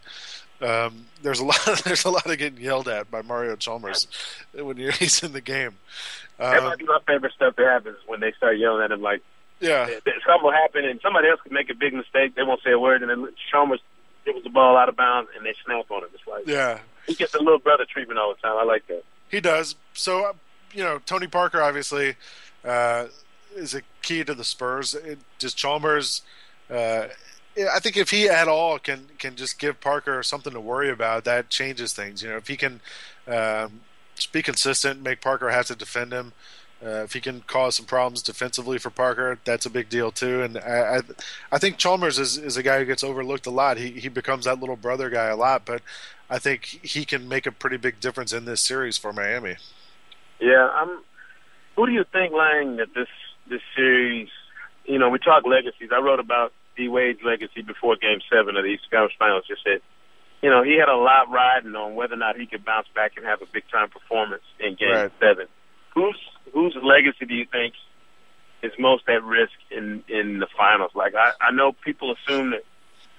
Um, 0.62 1.06
there's 1.22 1.40
a 1.40 1.44
lot. 1.50 1.82
There's 1.84 2.04
a 2.04 2.10
lot 2.10 2.26
of 2.26 2.38
getting 2.38 2.60
yelled 2.60 2.88
at 2.88 3.10
by 3.10 3.22
Mario 3.22 3.56
Chalmers 3.56 4.06
when 4.54 4.76
he's 4.76 5.22
in 5.22 5.32
the 5.32 5.40
game. 5.40 5.76
that 6.38 6.58
Um, 6.58 6.64
might 6.64 6.78
be 6.78 6.84
my 6.84 6.98
favorite 7.06 7.32
stuff 7.34 7.56
that 7.56 7.66
happens 7.66 7.98
when 8.06 8.20
they 8.20 8.32
start 8.32 8.58
yelling 8.58 8.82
at 8.82 8.90
him. 8.90 9.02
Like 9.02 9.22
yeah, 9.60 9.86
something 9.86 10.42
will 10.42 10.52
happen, 10.52 10.84
and 10.84 11.00
somebody 11.02 11.28
else 11.28 11.40
can 11.42 11.52
make 11.52 11.68
a 11.70 11.74
big 11.74 11.92
mistake. 11.92 12.34
They 12.34 12.42
won't 12.42 12.62
say 12.62 12.72
a 12.72 12.78
word, 12.78 13.02
and 13.02 13.10
then 13.10 13.32
Chalmers 13.50 13.80
gives 14.32 14.44
the 14.44 14.50
ball 14.50 14.76
out 14.76 14.88
of 14.88 14.96
bounds, 14.96 15.30
and 15.36 15.44
they 15.44 15.54
snap 15.64 15.90
on 15.90 16.02
him. 16.02 16.10
It's 16.14 16.26
like 16.26 16.46
yeah. 16.46 16.80
he 17.06 17.14
gets 17.14 17.34
a 17.34 17.38
little 17.38 17.58
brother 17.58 17.84
treatment 17.88 18.18
all 18.18 18.34
the 18.34 18.40
time. 18.40 18.56
I 18.58 18.64
like 18.64 18.86
that. 18.88 19.04
He 19.28 19.40
does. 19.40 19.76
So, 19.94 20.26
uh, 20.26 20.32
you 20.72 20.82
know, 20.82 21.00
Tony 21.04 21.26
Parker 21.26 21.62
obviously 21.62 22.16
uh, 22.64 23.06
is 23.54 23.74
a 23.74 23.82
key 24.02 24.24
to 24.24 24.34
the 24.34 24.44
Spurs. 24.44 24.94
It, 24.94 25.18
just 25.38 25.56
Chalmers, 25.56 26.22
uh, 26.70 27.06
I 27.72 27.80
think 27.80 27.96
if 27.96 28.10
he 28.10 28.28
at 28.28 28.48
all 28.48 28.78
can 28.78 29.08
can 29.18 29.36
just 29.36 29.58
give 29.58 29.80
Parker 29.80 30.22
something 30.22 30.52
to 30.52 30.60
worry 30.60 30.90
about, 30.90 31.24
that 31.24 31.48
changes 31.48 31.92
things. 31.92 32.22
You 32.22 32.30
know, 32.30 32.36
if 32.36 32.48
he 32.48 32.56
can 32.56 32.80
um, 33.26 33.80
just 34.14 34.32
be 34.32 34.42
consistent, 34.42 35.02
make 35.02 35.20
Parker 35.20 35.50
have 35.50 35.66
to 35.66 35.74
defend 35.74 36.12
him. 36.12 36.32
Uh, 36.82 37.02
if 37.04 37.12
he 37.12 37.20
can 37.20 37.42
cause 37.46 37.74
some 37.76 37.84
problems 37.84 38.22
defensively 38.22 38.78
for 38.78 38.88
Parker, 38.88 39.38
that's 39.44 39.66
a 39.66 39.70
big 39.70 39.90
deal 39.90 40.10
too. 40.10 40.42
And 40.42 40.56
I, 40.56 40.96
I, 40.96 41.00
I 41.52 41.58
think 41.58 41.76
Chalmers 41.76 42.18
is, 42.18 42.38
is 42.38 42.56
a 42.56 42.62
guy 42.62 42.78
who 42.78 42.86
gets 42.86 43.04
overlooked 43.04 43.46
a 43.46 43.50
lot. 43.50 43.76
He 43.76 43.90
he 43.90 44.08
becomes 44.08 44.46
that 44.46 44.60
little 44.60 44.76
brother 44.76 45.10
guy 45.10 45.26
a 45.26 45.36
lot, 45.36 45.66
but 45.66 45.82
I 46.30 46.38
think 46.38 46.64
he 46.64 47.04
can 47.04 47.28
make 47.28 47.44
a 47.44 47.52
pretty 47.52 47.76
big 47.76 48.00
difference 48.00 48.32
in 48.32 48.46
this 48.46 48.62
series 48.62 48.96
for 48.96 49.12
Miami. 49.12 49.56
Yeah, 50.40 50.70
I'm. 50.72 51.02
Who 51.76 51.86
do 51.86 51.92
you 51.92 52.04
think, 52.10 52.32
Lang, 52.32 52.76
that 52.76 52.94
this 52.94 53.08
this 53.48 53.60
series? 53.76 54.28
You 54.86 54.98
know, 54.98 55.10
we 55.10 55.18
talk 55.18 55.44
legacies. 55.46 55.90
I 55.92 56.00
wrote 56.00 56.20
about 56.20 56.52
D 56.76 56.88
Wade's 56.88 57.20
legacy 57.22 57.60
before 57.60 57.96
Game 57.96 58.20
Seven 58.30 58.56
of 58.56 58.64
the 58.64 58.70
East 58.70 58.90
Conference 58.90 59.14
Finals. 59.18 59.44
Just 59.46 59.64
said, 59.64 59.82
you 60.40 60.48
know, 60.48 60.62
he 60.62 60.78
had 60.78 60.88
a 60.88 60.96
lot 60.96 61.30
riding 61.30 61.74
on 61.74 61.94
whether 61.94 62.14
or 62.14 62.16
not 62.16 62.36
he 62.36 62.46
could 62.46 62.64
bounce 62.64 62.88
back 62.94 63.12
and 63.16 63.26
have 63.26 63.42
a 63.42 63.46
big 63.52 63.64
time 63.70 63.90
performance 63.90 64.42
in 64.58 64.76
Game 64.76 64.90
Right. 64.90 65.12
Seven. 65.20 65.46
Whose 65.94 66.16
whose 66.52 66.76
legacy 66.82 67.26
do 67.26 67.34
you 67.34 67.46
think 67.50 67.74
is 68.62 68.72
most 68.78 69.08
at 69.08 69.22
risk 69.24 69.52
in 69.70 70.02
in 70.08 70.38
the 70.38 70.46
finals? 70.56 70.92
Like, 70.94 71.14
I 71.14 71.32
I 71.40 71.50
know 71.52 71.72
people 71.84 72.14
assume 72.14 72.50
that 72.50 72.62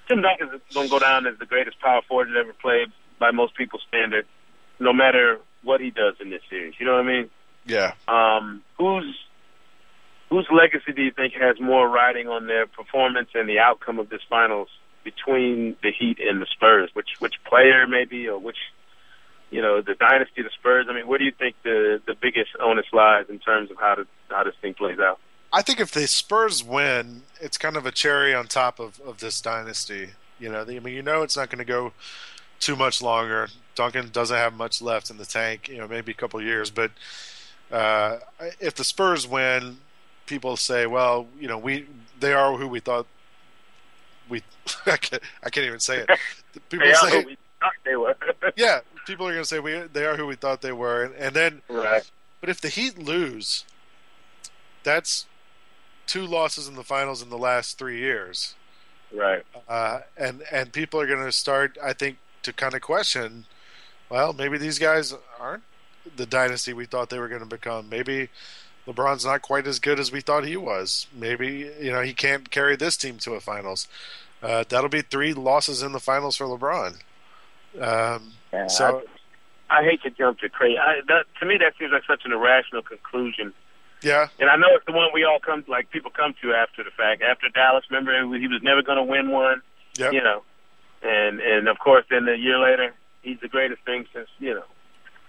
Tim 0.08 0.22
Duncan 0.22 0.48
is 0.54 0.74
going 0.74 0.88
to 0.88 0.90
go 0.90 0.98
down 0.98 1.26
as 1.26 1.38
the 1.38 1.46
greatest 1.46 1.80
power 1.80 2.02
forward 2.06 2.28
that 2.28 2.36
ever 2.36 2.52
played 2.52 2.88
by 3.18 3.30
most 3.30 3.54
people's 3.56 3.82
standard, 3.88 4.26
no 4.78 4.92
matter 4.92 5.38
what 5.62 5.80
he 5.80 5.90
does 5.90 6.14
in 6.20 6.30
this 6.30 6.42
series. 6.50 6.74
You 6.78 6.86
know 6.86 6.92
what 6.92 7.06
I 7.06 7.06
mean? 7.06 7.30
Yeah. 7.64 7.94
Um, 8.08 8.62
whose 8.78 9.16
whose 10.28 10.46
legacy 10.50 10.92
do 10.92 11.02
you 11.02 11.12
think 11.12 11.34
has 11.34 11.60
more 11.60 11.88
riding 11.88 12.28
on 12.28 12.46
their 12.46 12.66
performance 12.66 13.28
and 13.34 13.48
the 13.48 13.58
outcome 13.58 13.98
of 13.98 14.08
this 14.08 14.22
finals 14.28 14.68
between 15.04 15.76
the 15.82 15.92
Heat 15.92 16.18
and 16.20 16.40
the 16.40 16.46
Spurs? 16.46 16.90
Which 16.94 17.10
which 17.18 17.34
player 17.44 17.86
maybe, 17.86 18.28
or 18.28 18.38
which 18.38 18.58
you 19.52 19.62
know 19.62 19.80
the 19.80 19.94
dynasty 19.94 20.42
the 20.42 20.50
Spurs? 20.58 20.86
I 20.90 20.94
mean, 20.94 21.06
where 21.06 21.18
do 21.18 21.24
you 21.24 21.32
think 21.32 21.54
the 21.62 22.00
the 22.06 22.14
biggest 22.14 22.50
onus 22.60 22.86
lies 22.92 23.26
in 23.28 23.38
terms 23.38 23.70
of 23.70 23.76
how 23.78 23.94
to 23.94 24.06
how 24.30 24.42
this 24.42 24.54
thing 24.60 24.74
plays 24.74 24.98
out? 24.98 25.20
I 25.52 25.62
think 25.62 25.78
if 25.80 25.92
the 25.92 26.06
Spurs 26.08 26.64
win, 26.64 27.22
it's 27.40 27.58
kind 27.58 27.76
of 27.76 27.84
a 27.84 27.92
cherry 27.92 28.34
on 28.34 28.46
top 28.46 28.80
of, 28.80 28.98
of 29.00 29.20
this 29.20 29.40
dynasty. 29.40 30.10
You 30.40 30.50
know, 30.50 30.62
I 30.62 30.78
mean, 30.80 30.94
you 30.94 31.02
know, 31.02 31.22
it's 31.22 31.36
not 31.36 31.50
going 31.50 31.58
to 31.58 31.64
go 31.64 31.92
too 32.58 32.74
much 32.74 33.02
longer. 33.02 33.48
Duncan 33.74 34.08
doesn't 34.10 34.36
have 34.36 34.54
much 34.54 34.80
left 34.80 35.10
in 35.10 35.18
the 35.18 35.26
tank. 35.26 35.68
You 35.68 35.78
know, 35.78 35.86
maybe 35.86 36.12
a 36.12 36.14
couple 36.14 36.40
of 36.40 36.46
years, 36.46 36.70
but 36.70 36.90
uh, 37.70 38.18
if 38.60 38.74
the 38.74 38.84
Spurs 38.84 39.26
win, 39.26 39.78
people 40.26 40.56
say, 40.56 40.86
well, 40.86 41.26
you 41.38 41.48
know, 41.48 41.58
we 41.58 41.86
they 42.20 42.32
are 42.32 42.56
who 42.56 42.68
we 42.68 42.80
thought 42.80 43.06
we. 44.28 44.42
I 44.86 44.96
can't, 44.96 45.22
I 45.42 45.50
can't 45.50 45.66
even 45.66 45.80
say 45.80 45.98
it. 45.98 46.10
People 46.70 46.86
They 46.86 46.92
are 46.92 47.10
say, 47.10 47.22
who 47.22 47.26
we 47.28 47.36
thought 47.60 47.72
they 47.84 47.96
were. 47.96 48.16
yeah, 48.56 48.80
people 49.06 49.26
are 49.26 49.32
going 49.32 49.42
to 49.42 49.48
say 49.48 49.58
we 49.58 49.72
they 49.92 50.04
are 50.04 50.16
who 50.16 50.26
we 50.26 50.34
thought 50.36 50.62
they 50.62 50.72
were, 50.72 51.02
and, 51.04 51.14
and 51.14 51.34
then 51.34 51.62
right. 51.68 52.08
but 52.40 52.48
if 52.50 52.60
the 52.60 52.68
Heat 52.68 52.98
lose, 52.98 53.64
that's 54.82 55.26
two 56.06 56.26
losses 56.26 56.68
in 56.68 56.74
the 56.74 56.82
finals 56.82 57.22
in 57.22 57.30
the 57.30 57.38
last 57.38 57.78
three 57.78 57.98
years, 57.98 58.54
Right. 59.12 59.42
uh, 59.68 60.00
and 60.16 60.42
and 60.50 60.72
people 60.72 61.00
are 61.00 61.06
going 61.06 61.24
to 61.24 61.32
start, 61.32 61.78
I 61.82 61.92
think, 61.92 62.18
to 62.42 62.52
kind 62.52 62.74
of 62.74 62.80
question. 62.80 63.46
Well, 64.08 64.32
maybe 64.32 64.58
these 64.58 64.78
guys 64.78 65.14
aren't 65.40 65.62
the 66.16 66.26
dynasty 66.26 66.72
we 66.72 66.84
thought 66.86 67.10
they 67.10 67.18
were 67.18 67.28
going 67.28 67.40
to 67.40 67.46
become. 67.46 67.88
Maybe 67.88 68.28
LeBron's 68.86 69.24
not 69.24 69.40
quite 69.42 69.66
as 69.66 69.78
good 69.78 70.00
as 70.00 70.10
we 70.10 70.20
thought 70.20 70.44
he 70.44 70.56
was. 70.56 71.06
Maybe 71.14 71.70
you 71.80 71.92
know 71.92 72.02
he 72.02 72.12
can't 72.12 72.50
carry 72.50 72.76
this 72.76 72.96
team 72.96 73.18
to 73.18 73.34
a 73.34 73.40
finals. 73.40 73.86
Uh, 74.42 74.64
that'll 74.68 74.88
be 74.90 75.02
three 75.02 75.32
losses 75.32 75.82
in 75.82 75.92
the 75.92 76.00
finals 76.00 76.36
for 76.36 76.46
LeBron. 76.46 76.96
Um, 77.80 78.32
Yeah, 78.52 78.66
so 78.66 79.02
I, 79.70 79.80
I 79.80 79.84
hate 79.84 80.02
to 80.02 80.10
jump 80.10 80.40
to 80.40 80.48
crazy. 80.48 80.78
I, 80.78 81.00
that, 81.08 81.24
to 81.40 81.46
me, 81.46 81.56
that 81.58 81.74
seems 81.78 81.92
like 81.92 82.02
such 82.06 82.22
an 82.24 82.32
irrational 82.32 82.82
conclusion. 82.82 83.52
yeah, 84.02 84.28
And 84.38 84.50
I 84.50 84.56
know 84.56 84.68
it's 84.72 84.86
the 84.86 84.92
one 84.92 85.08
we 85.14 85.24
all 85.24 85.38
come 85.40 85.64
like 85.68 85.90
people 85.90 86.10
come 86.10 86.34
to 86.42 86.52
after 86.52 86.84
the 86.84 86.90
fact. 86.90 87.22
After 87.22 87.48
Dallas, 87.48 87.84
remember 87.90 88.12
he 88.36 88.48
was 88.48 88.60
never 88.62 88.82
going 88.82 88.98
to 88.98 89.04
win 89.04 89.30
one. 89.30 89.62
Yep. 89.98 90.12
You 90.12 90.22
know, 90.22 90.42
and 91.02 91.40
and 91.40 91.68
of 91.68 91.78
course, 91.78 92.04
then 92.08 92.26
a 92.28 92.36
year 92.36 92.58
later, 92.58 92.94
he's 93.22 93.38
the 93.40 93.48
greatest 93.48 93.84
thing 93.84 94.06
since 94.14 94.28
you 94.38 94.54
know 94.54 94.64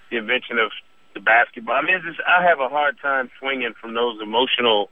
the 0.10 0.18
invention 0.18 0.60
of 0.60 0.72
the 1.14 1.20
basketball. 1.20 1.76
I 1.76 1.82
mean, 1.82 1.96
it's 1.96 2.06
just, 2.06 2.22
I 2.28 2.44
have 2.44 2.60
a 2.60 2.70
hard 2.70 2.98
time 3.02 3.30
swinging 3.40 3.74
from 3.80 3.94
those 3.94 4.20
emotional, 4.22 4.90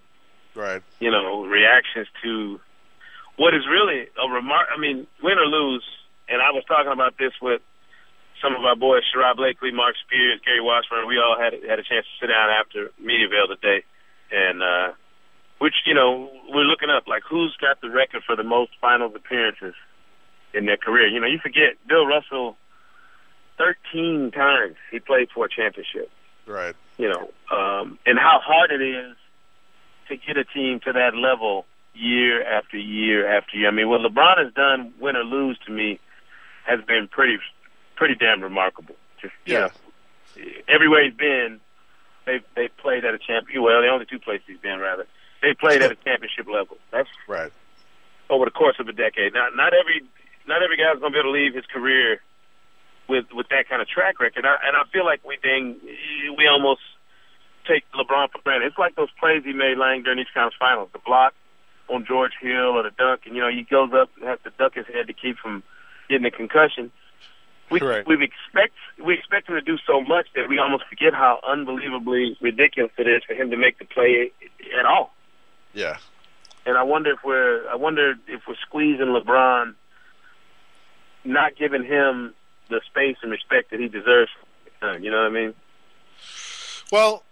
right. 0.56 0.82
you 1.00 1.12
know, 1.12 1.46
reactions 1.46 2.08
to 2.24 2.60
what 3.38 3.54
is 3.54 3.64
really 3.70 4.08
a 4.22 4.30
remark. 4.30 4.68
I 4.76 4.80
mean, 4.80 5.08
win 5.24 5.38
or 5.38 5.46
lose. 5.46 5.84
And 6.30 6.42
I 6.42 6.52
was 6.52 6.64
talking 6.68 6.92
about 6.92 7.18
this 7.18 7.34
with 7.42 7.62
some 8.42 8.56
of 8.56 8.66
our 8.66 8.76
boys, 8.76 9.04
Sherrod 9.08 9.38
Blakely, 9.38 9.72
Mark 9.72 9.96
Spears, 10.06 10.40
Gary 10.44 10.62
Washburn. 10.62 11.08
We 11.08 11.18
all 11.18 11.38
had 11.40 11.54
had 11.54 11.80
a 11.80 11.84
chance 11.84 12.06
to 12.06 12.14
sit 12.20 12.28
down 12.28 12.50
after 12.50 12.92
Mediaville 13.02 13.48
today, 13.50 13.84
and 14.32 14.62
uh, 14.64 14.94
which 15.60 15.76
you 15.86 15.94
know 15.94 16.30
we're 16.50 16.64
looking 16.66 16.90
up 16.90 17.08
like 17.08 17.24
who's 17.30 17.56
got 17.62 17.82
the 17.82 17.90
record 17.90 18.24
for 18.26 18.36
the 18.36 18.44
most 18.44 18.72
finals 18.82 19.14
appearances 19.16 19.76
in 20.54 20.66
their 20.66 20.78
career. 20.78 21.08
You 21.08 21.20
know, 21.20 21.28
you 21.28 21.40
forget 21.42 21.78
Bill 21.88 22.06
Russell. 22.06 22.58
Thirteen 23.58 24.32
times 24.32 24.76
he 24.90 25.00
played 25.00 25.30
for 25.34 25.46
a 25.46 25.50
championship 25.50 26.10
Right. 26.48 26.76
you 26.98 27.08
know, 27.08 27.30
um, 27.56 28.00
and 28.06 28.18
how 28.18 28.40
hard 28.44 28.72
it 28.72 28.82
is 28.82 29.16
to 30.08 30.18
get 30.18 30.38
a 30.38 30.44
team 30.44 30.80
to 30.86 30.94
that 30.94 31.16
level 31.16 31.66
year 31.94 32.44
after 32.44 32.78
year 32.78 33.28
after 33.28 33.58
year. 33.58 33.68
I 33.68 33.72
mean, 33.72 33.88
what 33.90 34.02
LeBron 34.02 34.44
has 34.44 34.54
done, 34.54 34.94
win 35.00 35.16
or 35.16 35.24
lose, 35.24 35.60
to 35.68 35.72
me, 35.72 36.00
has 36.66 36.80
been 36.88 37.08
pretty, 37.10 37.38
pretty 37.96 38.16
damn 38.16 38.42
remarkable. 38.42 38.96
Just 39.22 39.34
you 39.46 39.54
Yeah. 39.56 39.68
know, 40.38 40.44
everywhere 40.68 41.04
he's 41.04 41.14
been, 41.14 41.60
they 42.26 42.40
they 42.56 42.68
played 42.68 43.06
at 43.06 43.14
a 43.14 43.18
champion. 43.20 43.62
Well, 43.64 43.82
the 43.82 43.88
only 43.90 44.06
two 44.06 44.20
places 44.20 44.46
he's 44.48 44.58
been, 44.60 44.80
rather, 44.80 45.08
they 45.42 45.54
played 45.54 45.82
at 45.82 45.92
a 45.92 45.96
championship 45.96 46.48
level. 46.48 46.78
That's 46.92 47.10
Right. 47.28 47.52
over 48.30 48.46
the 48.46 48.52
course 48.52 48.78
of 48.80 48.88
a 48.88 48.94
decade. 48.94 49.34
Not 49.34 49.56
not 49.56 49.74
every 49.74 50.02
not 50.48 50.64
every 50.64 50.78
guy's 50.78 51.00
going 51.00 51.12
to 51.14 51.16
be 51.16 51.20
able 51.20 51.34
to 51.34 51.40
leave 51.40 51.54
his 51.54 51.66
career 51.66 52.22
with 53.08 53.26
with 53.34 53.48
that 53.50 53.68
kind 53.70 53.82
of 53.82 53.88
track 53.88 54.20
record. 54.20 54.46
I, 54.46 54.56
and 54.66 54.76
I 54.76 54.84
feel 54.92 55.06
like 55.06 55.22
we 55.26 55.38
dang 55.44 55.80
we 56.38 56.48
almost 56.48 56.82
take 57.68 57.84
LeBron 57.94 58.32
for 58.32 58.40
granted. 58.44 58.68
It's 58.68 58.78
like 58.78 58.96
those 58.96 59.12
plays 59.20 59.44
he 59.44 59.54
made 59.54 59.78
lying 59.78 60.02
during 60.04 60.20
each 60.20 60.34
conference 60.34 60.56
finals, 60.58 60.90
the 60.94 61.00
block 61.00 61.34
on 61.90 62.06
George 62.06 62.32
Hill 62.42 62.78
or 62.78 62.84
the 62.84 62.92
dunk, 62.98 63.22
and 63.26 63.36
you 63.36 63.42
know 63.42 63.50
he 63.50 63.64
goes 63.64 63.92
up 63.94 64.10
and 64.18 64.28
has 64.30 64.40
to 64.44 64.52
duck 64.58 64.74
his 64.76 64.88
head 64.88 65.08
to 65.08 65.14
keep 65.14 65.38
from 65.38 65.62
getting 66.10 66.26
a 66.26 66.32
concussion. 66.32 66.92
We 67.72 67.80
Right. 67.80 68.06
we 68.06 68.16
expect 68.24 68.74
we 69.04 69.14
expect 69.14 69.48
him 69.50 69.56
to 69.56 69.62
do 69.62 69.78
so 69.88 70.02
much 70.02 70.28
that 70.36 70.48
we 70.50 70.60
almost 70.60 70.84
forget 70.90 71.14
how 71.14 71.40
unbelievably 71.48 72.38
ridiculous 72.42 72.92
it 72.98 73.08
is 73.08 73.24
for 73.26 73.34
him 73.34 73.50
to 73.50 73.58
make 73.58 73.80
the 73.80 73.86
play 73.86 74.32
at 74.78 74.86
all 74.86 75.16
Yeah. 75.74 75.98
and 76.66 76.78
I 76.78 76.84
wonder 76.84 77.12
if 77.12 77.20
we're 77.24 77.68
I 77.70 77.76
wonder 77.76 78.16
if 78.28 78.42
we're 78.48 78.56
squeezing 78.68 79.08
LeBron, 79.08 79.74
not 81.24 81.56
giving 81.56 81.84
him 81.84 82.34
the 82.70 82.82
space 82.86 83.18
and 83.22 83.32
respect 83.32 83.72
that 83.72 83.80
he 83.80 83.88
deserves. 83.88 84.32
Uh, 84.82 84.98
You 85.00 85.12
know 85.12 85.18
what 85.18 85.28
I 85.28 85.30
mean? 85.30 85.54
Well, 86.92 87.24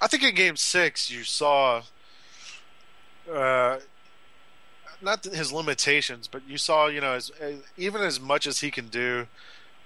I 0.00 0.06
think 0.06 0.22
in 0.22 0.34
Game 0.34 0.56
Six 0.56 1.10
you 1.10 1.24
saw, 1.24 1.82
uh, 3.32 3.78
not 5.02 5.24
his 5.24 5.52
limitations, 5.52 6.28
but 6.28 6.42
you 6.46 6.58
saw, 6.58 6.86
you 6.86 7.00
know, 7.00 7.12
as, 7.14 7.30
even 7.76 8.02
as 8.02 8.20
much 8.20 8.46
as 8.46 8.60
he 8.60 8.70
can 8.70 8.88
do, 8.88 9.26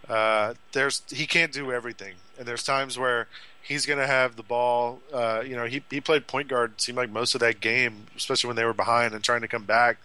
uh, 0.08 0.54
there's 0.72 1.02
he 1.10 1.26
can't 1.26 1.52
do 1.52 1.72
everything, 1.72 2.14
and 2.38 2.46
there's 2.46 2.62
times 2.62 2.98
where 2.98 3.28
he's 3.62 3.84
going 3.84 3.98
to 3.98 4.06
have 4.06 4.36
the 4.36 4.42
ball. 4.42 5.00
Uh, 5.12 5.42
you 5.46 5.54
know, 5.56 5.66
he 5.66 5.82
he 5.90 6.00
played 6.00 6.26
point 6.26 6.48
guard 6.48 6.80
seemed 6.80 6.96
like 6.96 7.10
most 7.10 7.34
of 7.34 7.40
that 7.40 7.60
game, 7.60 8.06
especially 8.16 8.48
when 8.48 8.56
they 8.56 8.64
were 8.64 8.72
behind 8.72 9.14
and 9.14 9.22
trying 9.22 9.42
to 9.42 9.48
come 9.48 9.64
back. 9.64 9.98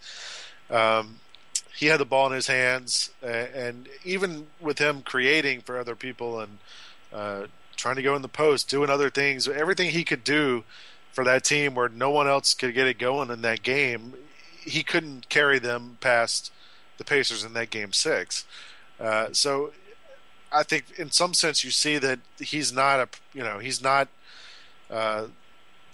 Um, 0.70 1.20
he 1.76 1.86
had 1.86 1.98
the 1.98 2.04
ball 2.04 2.28
in 2.28 2.32
his 2.32 2.46
hands, 2.46 3.10
uh, 3.22 3.26
and 3.26 3.88
even 4.04 4.46
with 4.60 4.78
him 4.78 5.02
creating 5.02 5.62
for 5.62 5.78
other 5.78 5.96
people 5.96 6.40
and 6.40 6.58
uh, 7.12 7.46
trying 7.76 7.96
to 7.96 8.02
go 8.02 8.14
in 8.14 8.22
the 8.22 8.28
post, 8.28 8.68
doing 8.70 8.90
other 8.90 9.10
things, 9.10 9.48
everything 9.48 9.90
he 9.90 10.04
could 10.04 10.22
do 10.22 10.64
for 11.12 11.24
that 11.24 11.44
team 11.44 11.74
where 11.74 11.88
no 11.88 12.10
one 12.10 12.28
else 12.28 12.54
could 12.54 12.74
get 12.74 12.86
it 12.86 12.98
going 12.98 13.30
in 13.30 13.42
that 13.42 13.62
game, 13.62 14.14
he 14.60 14.82
couldn't 14.82 15.28
carry 15.28 15.58
them 15.58 15.96
past 16.00 16.52
the 16.98 17.04
Pacers 17.04 17.44
in 17.44 17.54
that 17.54 17.70
game 17.70 17.92
six. 17.92 18.44
Uh, 19.00 19.28
so 19.32 19.72
I 20.54 20.62
think 20.62 20.84
in 20.98 21.10
some 21.10 21.34
sense 21.34 21.64
you 21.64 21.70
see 21.70 21.98
that 21.98 22.20
he's 22.38 22.72
not 22.72 23.00
a 23.00 23.08
you 23.32 23.42
know 23.42 23.58
he's 23.58 23.82
not 23.82 24.08
uh, 24.90 25.26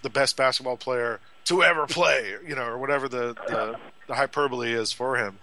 the 0.03 0.11
best 0.11 0.37
basketball 0.37 0.77
player 0.77 1.21
to 1.47 1.63
ever 1.63 1.87
play 1.87 2.35
you 2.47 2.55
know 2.55 2.65
or 2.65 2.79
whatever 2.79 3.09
the 3.09 3.37
the, 3.47 3.77
the 4.07 4.15
hyperbole 4.15 4.73
is 4.73 4.93
for 4.93 5.17
him. 5.17 5.39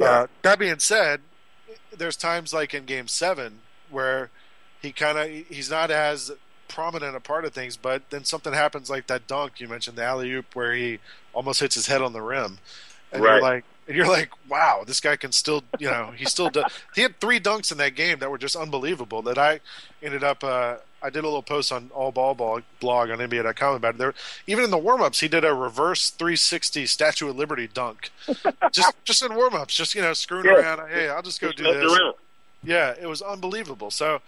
Uh, 0.00 0.26
that 0.42 0.58
being 0.58 0.78
said, 0.78 1.20
there's 1.96 2.16
times 2.16 2.52
like 2.52 2.74
in 2.74 2.84
Game 2.84 3.08
Seven 3.08 3.60
where 3.90 4.30
he 4.82 4.92
kind 4.92 5.18
of 5.18 5.28
he's 5.48 5.70
not 5.70 5.90
as 5.90 6.30
prominent 6.68 7.14
a 7.16 7.20
part 7.20 7.44
of 7.44 7.52
things, 7.52 7.76
but 7.76 8.10
then 8.10 8.24
something 8.24 8.52
happens 8.52 8.90
like 8.90 9.06
that 9.06 9.26
dunk 9.26 9.60
you 9.60 9.68
mentioned, 9.68 9.96
the 9.96 10.02
alley 10.04 10.32
oop 10.32 10.54
where 10.56 10.74
he 10.74 10.98
almost 11.32 11.60
hits 11.60 11.74
his 11.74 11.86
head 11.86 12.02
on 12.02 12.12
the 12.12 12.22
rim, 12.22 12.58
and 13.12 13.22
you're 13.22 13.34
Right. 13.34 13.42
like, 13.42 13.64
and 13.86 13.96
you're 13.96 14.06
like, 14.08 14.30
wow, 14.48 14.82
this 14.86 15.00
guy 15.00 15.16
can 15.16 15.32
still, 15.32 15.62
you 15.78 15.90
know, 15.90 16.12
he 16.16 16.24
still 16.24 16.48
does. 16.50 16.64
He 16.94 17.02
had 17.02 17.20
three 17.20 17.38
dunks 17.40 17.70
in 17.72 17.78
that 17.78 17.94
game 17.94 18.18
that 18.20 18.30
were 18.30 18.38
just 18.38 18.56
unbelievable. 18.56 19.20
That 19.22 19.36
I 19.38 19.60
ended 20.02 20.24
up, 20.24 20.42
uh, 20.42 20.76
I 21.02 21.10
did 21.10 21.18
a 21.24 21.26
little 21.26 21.42
post 21.42 21.70
on 21.70 21.90
All 21.94 22.10
Ball 22.10 22.34
Ball 22.34 22.60
blog 22.80 23.10
on 23.10 23.18
NBA.com 23.18 23.74
about 23.76 23.94
it. 23.96 23.98
There, 23.98 24.14
even 24.46 24.64
in 24.64 24.70
the 24.70 24.78
warm 24.78 25.02
ups, 25.02 25.20
he 25.20 25.28
did 25.28 25.44
a 25.44 25.52
reverse 25.54 26.08
360 26.10 26.86
Statue 26.86 27.28
of 27.28 27.36
Liberty 27.36 27.68
dunk, 27.72 28.10
just 28.72 28.94
just 29.04 29.22
in 29.22 29.34
warm 29.34 29.54
ups, 29.54 29.74
just 29.74 29.94
you 29.94 30.00
know, 30.02 30.14
screwing 30.14 30.46
Yeah. 30.46 30.52
around. 30.76 30.88
Hey, 30.88 31.08
I'll 31.08 31.22
just 31.22 31.40
go 31.40 31.52
do 31.52 31.62
this. 31.64 31.92
around. 31.98 32.14
Yeah, 32.62 32.94
it 32.98 33.06
was 33.06 33.20
unbelievable. 33.20 33.90
So 33.90 34.22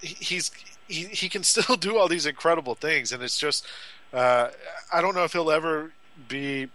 he- 0.00 0.14
he's 0.24 0.50
he, 0.86 1.06
he 1.06 1.28
can 1.28 1.42
still 1.42 1.76
do 1.80 1.96
all 1.98 2.06
these 2.06 2.26
incredible 2.26 2.76
things, 2.76 3.10
and 3.10 3.20
it's 3.22 3.38
just 3.38 3.66
uh, 4.12 4.50
I 4.92 5.00
don't 5.00 5.14
know 5.16 5.24
if 5.24 5.32
he'll 5.32 5.50
ever 5.50 5.90
be. 6.28 6.68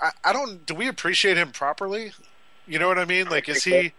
I, 0.00 0.10
I, 0.24 0.32
don't. 0.32 0.64
Do 0.64 0.74
we 0.74 0.88
appreciate 0.88 1.36
him 1.36 1.50
properly? 1.50 2.12
You 2.66 2.78
know 2.78 2.88
what 2.88 2.98
I 2.98 3.04
mean? 3.04 3.28
Like, 3.28 3.48
is 3.48 3.64
he? 3.64 3.92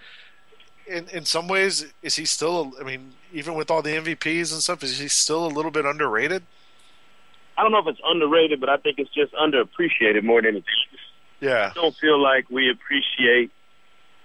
In 0.88 1.08
in 1.10 1.26
some 1.26 1.48
ways, 1.48 1.94
is 2.02 2.16
he 2.16 2.26
still? 2.26 2.74
I 2.80 2.84
mean, 2.84 3.14
even 3.34 3.56
with 3.56 3.70
all 3.70 3.82
the 3.82 3.92
MVPs 3.92 4.54
and 4.54 4.62
stuff, 4.62 4.84
is 4.84 5.00
he 5.00 5.08
still 5.08 5.46
a 5.46 5.50
little 5.50 5.72
bit 5.72 5.86
underrated? 5.86 6.44
I 7.58 7.64
don't 7.64 7.72
know 7.72 7.80
if 7.80 7.88
it's 7.88 8.00
underrated, 8.06 8.60
but 8.60 8.70
I 8.70 8.78
think 8.78 9.00
it's 9.00 9.14
just 9.14 9.34
underappreciated 9.34 10.24
more 10.24 10.42
than 10.42 10.52
anything. 10.52 10.74
Yeah, 11.40 11.72
I 11.72 11.74
don't 11.74 11.96
feel 11.96 12.22
like 12.22 12.50
we 12.50 12.70
appreciate 12.70 13.52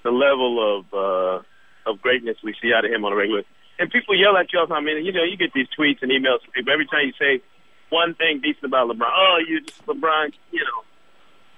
the 0.02 0.10
level 0.10 0.78
of 0.78 0.94
uh, 0.94 1.90
of 1.90 2.00
greatness 2.00 2.36
we 2.42 2.54
see 2.62 2.72
out 2.72 2.84
of 2.84 2.90
him 2.90 3.04
on 3.04 3.12
a 3.12 3.16
regular. 3.16 3.42
And 3.78 3.90
people 3.90 4.18
yell 4.18 4.36
at 4.36 4.52
you 4.52 4.60
all 4.60 4.66
the 4.66 4.74
time. 4.74 4.84
I 4.84 4.86
mean, 4.86 5.04
you 5.04 5.12
know, 5.12 5.24
you 5.24 5.36
get 5.36 5.52
these 5.52 5.66
tweets 5.76 6.02
and 6.02 6.10
emails 6.10 6.42
from 6.42 6.52
people 6.52 6.72
every 6.72 6.86
time 6.86 7.06
you 7.06 7.12
say 7.18 7.42
one 7.88 8.14
thing 8.14 8.40
decent 8.40 8.64
about 8.64 8.88
LeBron. 8.88 9.10
Oh, 9.10 9.38
you 9.46 9.60
just 9.60 9.84
LeBron, 9.86 10.32
you 10.50 10.60
know, 10.60 10.84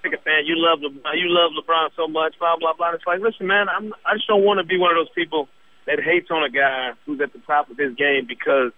pick 0.05 0.13
a 0.13 0.23
fan. 0.23 0.45
You 0.45 0.55
love 0.57 0.81
LeBron. 0.81 1.17
You 1.17 1.29
love 1.33 1.53
LeBron 1.57 1.89
so 1.97 2.07
much. 2.07 2.39
Blah 2.39 2.57
blah 2.61 2.75
blah. 2.75 2.93
It's 2.93 3.07
like, 3.07 3.21
listen, 3.21 3.47
man, 3.47 3.67
I'm 3.69 3.93
I 4.05 4.15
just 4.15 4.29
don't 4.29 4.45
want 4.45 4.59
to 4.59 4.65
be 4.65 4.77
one 4.77 4.91
of 4.91 4.97
those 4.97 5.13
people 5.15 5.49
that 5.87 6.01
hates 6.01 6.31
on 6.31 6.45
a 6.45 6.51
guy 6.51 6.93
who's 7.07 7.21
at 7.21 7.33
the 7.33 7.39
top 7.41 7.71
of 7.71 7.79
his 7.79 7.95
game 7.95 8.27
because 8.29 8.73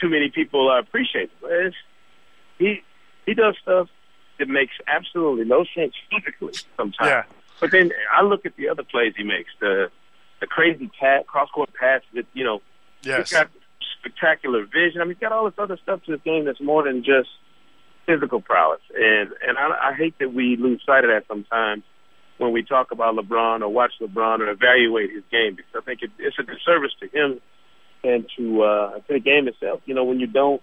too 0.00 0.08
many 0.08 0.30
people 0.30 0.70
uh, 0.70 0.80
appreciate 0.80 1.30
him. 1.30 1.50
It's, 1.50 1.76
he 2.58 2.82
he 3.26 3.34
does 3.34 3.54
stuff 3.62 3.88
that 4.38 4.48
makes 4.48 4.72
absolutely 4.88 5.44
no 5.44 5.64
sense 5.74 5.94
physically 6.10 6.54
sometimes. 6.76 7.08
yeah, 7.08 7.22
But 7.60 7.70
then 7.70 7.92
I 8.12 8.22
look 8.22 8.46
at 8.46 8.56
the 8.56 8.68
other 8.68 8.82
plays 8.82 9.14
he 9.16 9.24
makes, 9.24 9.50
the 9.60 9.90
the 10.40 10.46
crazy 10.46 10.90
pass, 10.98 11.22
cross 11.26 11.48
court 11.50 11.70
pass 11.78 12.00
that 12.14 12.26
you 12.32 12.44
know 12.44 12.60
yes, 13.02 13.30
he's 13.30 13.38
got 13.38 13.50
spectacular 13.98 14.64
vision. 14.64 15.00
I 15.00 15.04
mean, 15.04 15.14
he's 15.14 15.20
got 15.20 15.32
all 15.32 15.44
this 15.44 15.58
other 15.58 15.78
stuff 15.82 16.02
to 16.04 16.12
his 16.12 16.20
game 16.22 16.44
that's 16.44 16.60
more 16.60 16.82
than 16.82 17.04
just 17.04 17.28
physical 18.06 18.40
prowess. 18.40 18.80
And 18.94 19.30
and 19.46 19.58
I, 19.58 19.90
I 19.90 19.94
hate 19.94 20.18
that 20.18 20.32
we 20.32 20.56
lose 20.56 20.82
sight 20.84 21.04
of 21.04 21.10
that 21.10 21.24
sometimes 21.28 21.82
when 22.38 22.52
we 22.52 22.62
talk 22.62 22.90
about 22.90 23.14
LeBron 23.14 23.60
or 23.60 23.68
watch 23.68 23.92
LeBron 24.00 24.40
or 24.40 24.50
evaluate 24.50 25.10
his 25.10 25.22
game 25.30 25.54
because 25.54 25.72
I 25.76 25.80
think 25.84 26.02
it, 26.02 26.10
it's 26.18 26.36
a 26.38 26.42
disservice 26.42 26.92
to 27.00 27.08
him 27.08 27.40
and 28.02 28.26
to 28.36 28.62
uh, 28.62 28.90
to 28.98 29.12
the 29.14 29.20
game 29.20 29.48
itself. 29.48 29.80
You 29.84 29.94
know, 29.94 30.04
when 30.04 30.20
you 30.20 30.26
don't 30.26 30.62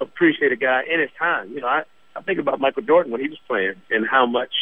appreciate 0.00 0.52
a 0.52 0.56
guy 0.56 0.82
in 0.92 1.00
his 1.00 1.10
time. 1.18 1.50
You 1.52 1.60
know, 1.60 1.66
I 1.66 1.82
I 2.16 2.22
think 2.22 2.38
about 2.38 2.60
Michael 2.60 2.82
Jordan 2.82 3.12
when 3.12 3.20
he 3.20 3.28
was 3.28 3.38
playing 3.46 3.74
and 3.90 4.06
how 4.08 4.26
much 4.26 4.52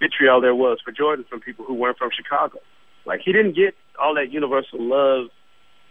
vitriol 0.00 0.40
there 0.40 0.54
was 0.54 0.78
for 0.84 0.92
Jordan 0.92 1.24
from 1.28 1.40
people 1.40 1.64
who 1.64 1.74
weren't 1.74 1.98
from 1.98 2.10
Chicago. 2.14 2.58
Like 3.04 3.20
he 3.24 3.32
didn't 3.32 3.56
get 3.56 3.74
all 4.00 4.14
that 4.14 4.30
universal 4.30 4.78
love 4.80 5.30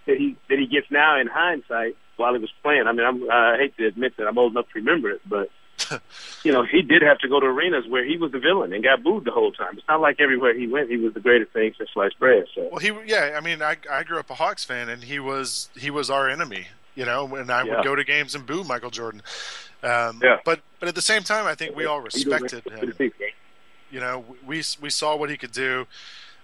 that 0.06 0.18
he 0.18 0.38
that 0.50 0.60
he 0.60 0.68
gets 0.68 0.88
now 0.90 1.20
in 1.20 1.28
hindsight 1.28 1.96
while 2.18 2.34
he 2.34 2.40
was 2.40 2.52
playing. 2.62 2.84
I 2.88 2.92
mean, 2.92 3.06
I'm, 3.06 3.30
I 3.32 3.58
hate 3.58 3.78
to 3.78 3.88
admit 3.88 4.18
that 4.18 4.28
I'm 4.28 4.38
old 4.38 4.52
enough 4.52 4.66
to 4.74 4.80
remember 4.80 5.10
it, 5.12 5.22
but 5.26 5.50
you 6.44 6.52
know, 6.52 6.64
he 6.66 6.82
did 6.82 7.02
have 7.04 7.20
to 7.20 7.30
go 7.30 7.40
to 7.40 7.46
arenas 7.46 7.86
where 7.88 8.04
he 8.04 8.18
was 8.18 8.32
the 8.32 8.40
villain 8.40 8.74
and 8.74 8.84
got 8.84 9.04
booed 9.04 9.26
the 9.26 9.32
whole 9.32 9.52
time. 9.52 9.78
It's 9.78 9.88
not 9.88 10.02
like 10.02 10.20
everywhere 10.20 10.58
he 10.58 10.68
went, 10.68 10.90
he 10.90 10.98
was 10.98 11.14
the 11.14 11.20
greatest 11.20 11.52
thing 11.54 11.74
since 11.78 11.90
sliced 11.94 12.20
bread. 12.20 12.46
So. 12.54 12.70
Well, 12.72 12.80
he 12.80 12.92
yeah, 13.06 13.36
I 13.38 13.42
mean, 13.42 13.62
I 13.62 13.78
I 13.90 14.04
grew 14.04 14.20
up 14.20 14.30
a 14.30 14.36
Hawks 14.36 14.64
fan, 14.66 14.90
and 14.90 15.04
he 15.04 15.20
was 15.20 15.70
he 15.76 15.90
was 15.90 16.10
our 16.10 16.30
enemy. 16.30 16.68
You 16.96 17.06
know, 17.06 17.26
when 17.26 17.52
I 17.52 17.64
Yeah. 17.64 17.76
would 17.76 17.84
go 17.84 17.96
to 17.96 18.04
games 18.04 18.34
and 18.34 18.46
boo 18.46 18.64
Michael 18.64 18.90
Jordan. 18.90 19.22
Um, 19.84 20.20
Yeah. 20.24 20.38
But 20.44 20.62
but 20.80 20.90
at 20.90 20.96
the 20.96 21.02
same 21.02 21.24
time, 21.24 21.46
I 21.46 21.54
think 21.54 21.76
we 21.76 21.86
all 21.86 22.02
respected 22.02 22.64
him. 22.66 22.94
You 23.92 24.00
know, 24.00 24.26
we 24.46 24.64
we 24.82 24.90
saw 24.90 25.16
what 25.16 25.30
he 25.30 25.38
could 25.38 25.52
do. 25.52 25.88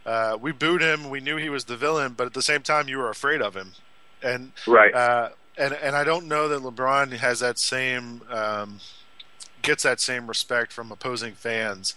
Uh, 0.06 0.38
we 0.40 0.52
booed 0.52 0.82
him. 0.82 1.10
We 1.10 1.22
knew 1.22 1.38
he 1.38 1.50
was 1.50 1.66
the 1.66 1.78
villain, 1.78 2.14
but 2.14 2.28
at 2.28 2.34
the 2.34 2.42
same 2.42 2.62
time, 2.62 2.88
you 2.88 2.98
were 2.98 3.10
afraid 3.10 3.42
of 3.42 3.56
him. 3.56 3.74
And 4.22 4.52
Right. 4.68 4.94
uh, 4.94 5.30
and 5.58 5.74
and 5.74 5.96
I 5.96 6.04
don't 6.04 6.28
know 6.28 6.48
that 6.48 6.62
LeBron 6.62 7.14
has 7.14 7.40
that 7.40 7.60
same 7.60 8.22
um, 8.30 8.80
gets 9.62 9.84
that 9.84 10.00
same 10.00 10.28
respect 10.28 10.72
from 10.72 10.92
opposing 10.92 11.34
fans 11.34 11.96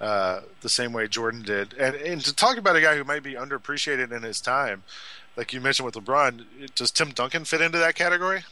uh, 0.00 0.40
the 0.60 0.68
same 0.68 0.92
way 0.92 1.08
Jordan 1.08 1.42
did. 1.42 1.74
And 1.74 1.94
and 1.96 2.20
to 2.24 2.34
talk 2.34 2.56
about 2.56 2.76
a 2.76 2.80
guy 2.80 2.96
who 2.96 3.04
might 3.04 3.22
be 3.22 3.34
underappreciated 3.34 4.12
in 4.12 4.22
his 4.22 4.40
time, 4.40 4.82
like 5.36 5.52
you 5.52 5.60
mentioned 5.60 5.86
with 5.86 5.94
LeBron, 5.94 6.74
does 6.74 6.90
Tim 6.90 7.10
Duncan 7.10 7.44
fit 7.44 7.60
into 7.60 7.78
that 7.78 7.94
category? 7.94 8.44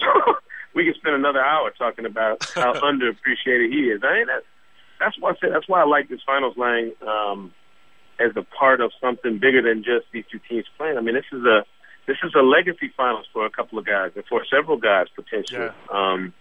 we 0.74 0.84
could 0.84 0.96
spend 0.96 1.14
another 1.14 1.40
hour 1.40 1.70
talking 1.76 2.06
about 2.06 2.44
how 2.54 2.74
underappreciated 2.80 3.70
he 3.70 3.90
is. 3.90 4.02
I 4.04 4.14
mean, 4.14 4.26
that, 4.26 4.42
that's 4.98 5.18
why 5.18 5.30
I 5.30 5.34
said 5.40 5.50
that's 5.52 5.68
why 5.68 5.80
I 5.80 5.86
like 5.86 6.08
this 6.08 6.20
finals 6.24 6.56
line 6.56 6.92
um, 7.06 7.52
as 8.18 8.32
a 8.36 8.42
part 8.42 8.80
of 8.80 8.92
something 9.00 9.38
bigger 9.38 9.62
than 9.62 9.82
just 9.82 10.06
these 10.12 10.24
two 10.30 10.40
teams 10.48 10.66
playing. 10.76 10.98
I 10.98 11.00
mean, 11.00 11.14
this 11.14 11.24
is 11.32 11.44
a 11.44 11.64
this 12.10 12.18
is 12.24 12.34
a 12.34 12.42
legacy 12.42 12.90
finals 12.96 13.26
for 13.32 13.46
a 13.46 13.50
couple 13.50 13.78
of 13.78 13.86
guys 13.86 14.10
and 14.16 14.24
for 14.28 14.42
several 14.50 14.76
guys 14.76 15.06
potentially. 15.14 15.68
Um, 15.92 16.34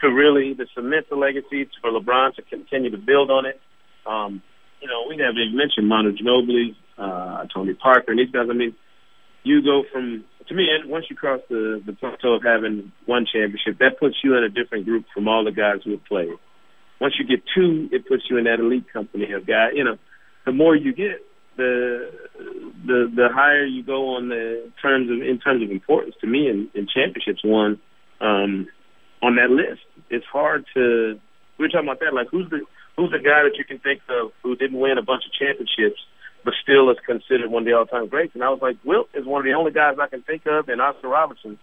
to 0.00 0.08
really 0.08 0.52
to 0.56 0.66
cement 0.74 1.08
the 1.08 1.14
legacy, 1.14 1.68
for 1.80 1.92
LeBron 1.92 2.34
to 2.34 2.42
continue 2.42 2.90
to 2.90 2.98
build 2.98 3.30
on 3.30 3.46
it. 3.46 3.60
Um, 4.04 4.42
you 4.80 4.88
know, 4.88 5.06
we 5.08 5.16
haven't 5.22 5.38
even 5.38 5.56
mentioned 5.56 5.86
Manu 5.88 6.10
Ginobili, 6.10 6.74
uh, 6.98 7.46
Tony 7.54 7.74
Parker, 7.74 8.10
and 8.10 8.18
these 8.18 8.32
guys. 8.32 8.48
I 8.50 8.52
mean, 8.52 8.74
you 9.44 9.62
go 9.62 9.84
from 9.92 10.24
to 10.48 10.54
me 10.54 10.66
and 10.74 10.90
once 10.90 11.06
you 11.08 11.14
cross 11.14 11.40
the 11.48 11.80
the 11.86 11.92
plateau 11.92 12.34
of 12.34 12.42
having 12.42 12.90
one 13.06 13.24
championship, 13.32 13.78
that 13.78 14.00
puts 14.00 14.16
you 14.24 14.36
in 14.36 14.42
a 14.42 14.48
different 14.48 14.86
group 14.86 15.04
from 15.14 15.28
all 15.28 15.44
the 15.44 15.52
guys 15.52 15.82
who 15.84 15.92
have 15.92 16.04
played. 16.04 16.34
Once 17.00 17.14
you 17.18 17.24
get 17.24 17.44
two, 17.54 17.88
it 17.92 18.08
puts 18.08 18.24
you 18.28 18.38
in 18.38 18.44
that 18.44 18.58
elite 18.58 18.92
company 18.92 19.30
of 19.32 19.46
guys. 19.46 19.70
You 19.74 19.84
know, 19.84 19.98
the 20.44 20.52
more 20.52 20.74
you 20.74 20.92
get, 20.92 21.24
the 21.56 22.10
the 22.86 23.12
the 23.14 23.28
higher 23.32 23.64
you 23.64 23.82
go 23.82 24.16
on 24.16 24.28
the 24.28 24.70
terms 24.80 25.10
of 25.10 25.26
in 25.26 25.38
terms 25.38 25.62
of 25.62 25.70
importance 25.70 26.14
to 26.20 26.26
me 26.26 26.48
in, 26.48 26.68
in 26.74 26.86
championships 26.86 27.42
won 27.44 27.78
um, 28.20 28.66
on 29.22 29.36
that 29.36 29.50
list. 29.50 29.82
It's 30.10 30.26
hard 30.26 30.64
to 30.74 31.18
we 31.58 31.64
were 31.64 31.68
talking 31.68 31.88
about 31.88 32.00
that 32.00 32.14
like 32.14 32.28
who's 32.30 32.48
the 32.50 32.60
who's 32.96 33.10
the 33.10 33.18
guy 33.18 33.42
that 33.42 33.56
you 33.56 33.64
can 33.64 33.78
think 33.78 34.00
of 34.08 34.32
who 34.42 34.56
didn't 34.56 34.78
win 34.78 34.98
a 34.98 35.02
bunch 35.02 35.24
of 35.26 35.32
championships 35.32 36.00
but 36.44 36.54
still 36.62 36.90
is 36.90 36.96
considered 37.06 37.50
one 37.50 37.62
of 37.62 37.66
the 37.66 37.72
all 37.72 37.86
time 37.86 38.08
greats. 38.08 38.34
And 38.34 38.42
I 38.42 38.48
was 38.50 38.60
like, 38.60 38.76
Wilt 38.84 39.08
is 39.14 39.24
one 39.24 39.40
of 39.40 39.44
the 39.44 39.52
only 39.52 39.70
guys 39.70 39.96
I 40.00 40.08
can 40.08 40.22
think 40.22 40.42
of, 40.46 40.68
and 40.68 40.80
Oscar 40.80 41.08
Robertson, 41.08 41.58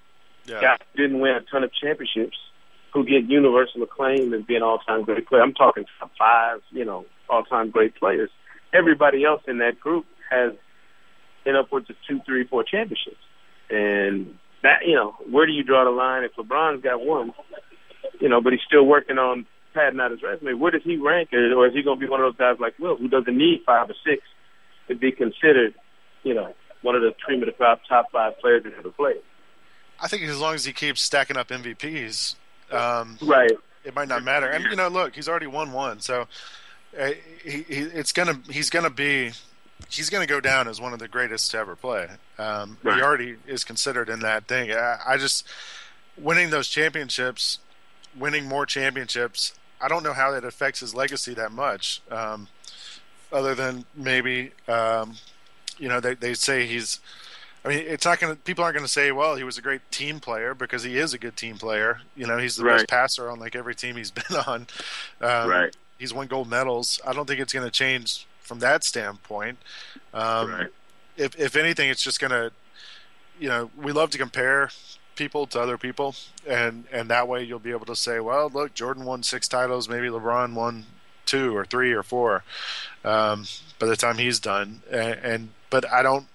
Yeah. 0.45 0.61
guys 0.61 0.77
who 0.93 1.01
didn't 1.03 1.19
win 1.19 1.33
a 1.35 1.41
ton 1.41 1.63
of 1.63 1.71
championships, 1.73 2.37
who 2.93 3.03
get 3.03 3.25
universal 3.25 3.83
acclaim 3.83 4.33
as 4.33 4.43
being 4.43 4.61
all 4.61 4.79
time 4.79 5.03
great 5.03 5.27
players. 5.27 5.43
I'm 5.45 5.53
talking 5.53 5.85
top 5.99 6.11
five, 6.17 6.61
you 6.71 6.85
know, 6.85 7.05
all 7.29 7.43
time 7.43 7.69
great 7.71 7.95
players. 7.95 8.29
Everybody 8.73 9.23
else 9.25 9.41
in 9.47 9.57
that 9.59 9.79
group 9.79 10.05
has 10.29 10.53
in 11.45 11.55
upwards 11.55 11.89
of 11.89 11.95
two, 12.07 12.19
three, 12.25 12.45
four 12.45 12.63
championships. 12.63 13.17
And 13.69 14.37
that, 14.63 14.85
you 14.85 14.95
know, 14.95 15.15
where 15.29 15.45
do 15.45 15.51
you 15.51 15.63
draw 15.63 15.83
the 15.85 15.91
line? 15.91 16.23
If 16.23 16.35
LeBron's 16.35 16.83
got 16.83 17.01
one, 17.01 17.33
you 18.19 18.29
know, 18.29 18.41
but 18.41 18.53
he's 18.53 18.61
still 18.67 18.85
working 18.85 19.17
on 19.17 19.45
padding 19.73 19.99
out 19.99 20.11
his 20.11 20.21
resume, 20.21 20.53
where 20.53 20.71
does 20.71 20.81
he 20.83 20.97
rank? 20.97 21.29
Or 21.33 21.67
is 21.67 21.73
he 21.73 21.81
going 21.81 21.99
to 21.99 22.05
be 22.05 22.09
one 22.09 22.19
of 22.21 22.25
those 22.25 22.37
guys 22.37 22.59
like 22.59 22.77
Wilt, 22.79 22.99
who 22.99 23.07
doesn't 23.07 23.35
need 23.37 23.61
five 23.65 23.89
or 23.89 23.95
six 24.05 24.21
to 24.87 24.95
be 24.95 25.11
considered, 25.11 25.73
you 26.23 26.33
know, 26.33 26.53
one 26.81 26.95
of 26.95 27.01
the 27.01 27.13
cream 27.23 27.41
of 27.41 27.45
the 27.47 27.51
crop 27.53 27.81
top 27.87 28.11
five 28.11 28.39
players 28.39 28.63
that 28.63 28.73
ever 28.77 28.89
played? 28.89 29.21
I 30.01 30.07
think 30.07 30.23
as 30.23 30.39
long 30.39 30.55
as 30.55 30.65
he 30.65 30.73
keeps 30.73 31.01
stacking 31.01 31.37
up 31.37 31.49
MVPs, 31.49 32.35
um, 32.71 33.17
Right. 33.21 33.51
it 33.83 33.93
might 33.95 34.07
not 34.07 34.23
matter. 34.23 34.47
And 34.47 34.63
you 34.65 34.75
know, 34.75 34.87
look, 34.87 35.15
he's 35.15 35.27
already 35.27 35.47
won 35.47 35.71
one, 35.71 35.99
so 35.99 36.27
he, 37.43 37.63
he 37.63 37.79
it's 37.81 38.11
gonna 38.11 38.39
he's 38.49 38.69
gonna 38.69 38.89
be 38.89 39.31
he's 39.89 40.09
gonna 40.09 40.25
go 40.27 40.39
down 40.39 40.67
as 40.67 40.81
one 40.81 40.93
of 40.93 40.99
the 40.99 41.07
greatest 41.07 41.51
to 41.51 41.57
ever 41.57 41.75
play. 41.75 42.07
Um, 42.37 42.77
He 42.83 42.89
already 43.01 43.35
is 43.47 43.63
considered 43.63 44.09
in 44.09 44.19
that 44.21 44.47
thing. 44.47 44.71
I, 44.71 44.97
I 45.07 45.17
just 45.17 45.45
winning 46.17 46.49
those 46.49 46.67
championships, 46.67 47.59
winning 48.17 48.45
more 48.47 48.65
championships. 48.65 49.53
I 49.81 49.87
don't 49.87 50.03
know 50.03 50.13
how 50.13 50.31
that 50.31 50.43
affects 50.43 50.81
his 50.81 50.93
legacy 50.93 51.33
that 51.35 51.51
much, 51.51 52.01
um, 52.11 52.47
other 53.31 53.55
than 53.55 53.85
maybe 53.95 54.51
um, 54.67 55.15
you 55.77 55.87
know 55.87 55.99
they 55.99 56.15
they 56.15 56.33
say 56.33 56.65
he's. 56.65 56.99
I 57.63 57.67
mean, 57.67 57.79
it's 57.85 58.05
not 58.05 58.19
going 58.21 58.33
to. 58.33 58.41
People 58.41 58.63
aren't 58.63 58.75
going 58.75 58.85
to 58.85 58.91
say, 58.91 59.11
"Well, 59.11 59.35
he 59.35 59.43
was 59.43 59.57
a 59.57 59.61
great 59.61 59.81
team 59.91 60.21
player," 60.21 60.53
because 60.53 60.83
he 60.83 60.97
is 60.97 61.13
a 61.13 61.17
good 61.17 61.35
team 61.35 61.57
player. 61.57 61.99
You 62.15 62.25
know, 62.25 62.37
he's 62.37 62.55
the 62.55 62.63
Right. 62.63 62.77
best 62.77 62.87
passer 62.87 63.29
on 63.29 63.37
like 63.37 63.53
every 63.53 63.75
team 63.75 63.97
he's 63.97 64.11
been 64.19 64.37
on. 64.47 64.65
Um, 65.21 65.49
Right. 65.49 65.75
He's 65.99 66.13
won 66.13 66.27
gold 66.27 66.49
medals. 66.49 66.99
I 67.05 67.13
don't 67.13 67.27
think 67.27 67.39
it's 67.39 67.53
going 67.53 67.65
to 67.65 67.71
change 67.71 68.25
from 68.41 68.59
that 68.59 68.83
standpoint. 68.83 69.59
Um, 70.13 70.51
Right. 70.51 70.67
If 71.17 71.37
if 71.37 71.55
anything, 71.57 71.89
it's 71.89 72.01
just 72.01 72.19
going 72.21 72.31
to, 72.31 72.51
you 73.39 73.49
know, 73.49 73.69
we 73.77 73.91
love 73.91 74.09
to 74.11 74.17
compare 74.17 74.69
people 75.17 75.45
to 75.47 75.59
other 75.59 75.77
people, 75.77 76.15
and 76.47 76.85
and 76.93 77.09
that 77.09 77.27
way 77.27 77.43
you'll 77.43 77.59
be 77.59 77.71
able 77.71 77.85
to 77.87 77.95
say, 77.95 78.21
well, 78.21 78.49
look, 78.51 78.73
Jordan 78.73 79.03
won 79.03 79.21
six 79.21 79.47
titles, 79.49 79.89
maybe 79.89 80.07
LeBron 80.07 80.53
won 80.53 80.85
two 81.25 81.55
or 81.55 81.65
three 81.65 81.91
or 81.91 82.03
four 82.03 82.43
um, 83.03 83.45
by 83.77 83.85
the 83.85 83.95
time 83.97 84.17
he's 84.17 84.39
done. 84.39 84.81
And, 84.89 85.19
and 85.21 85.49
but 85.69 85.87
I 85.91 86.01
don't. 86.01 86.27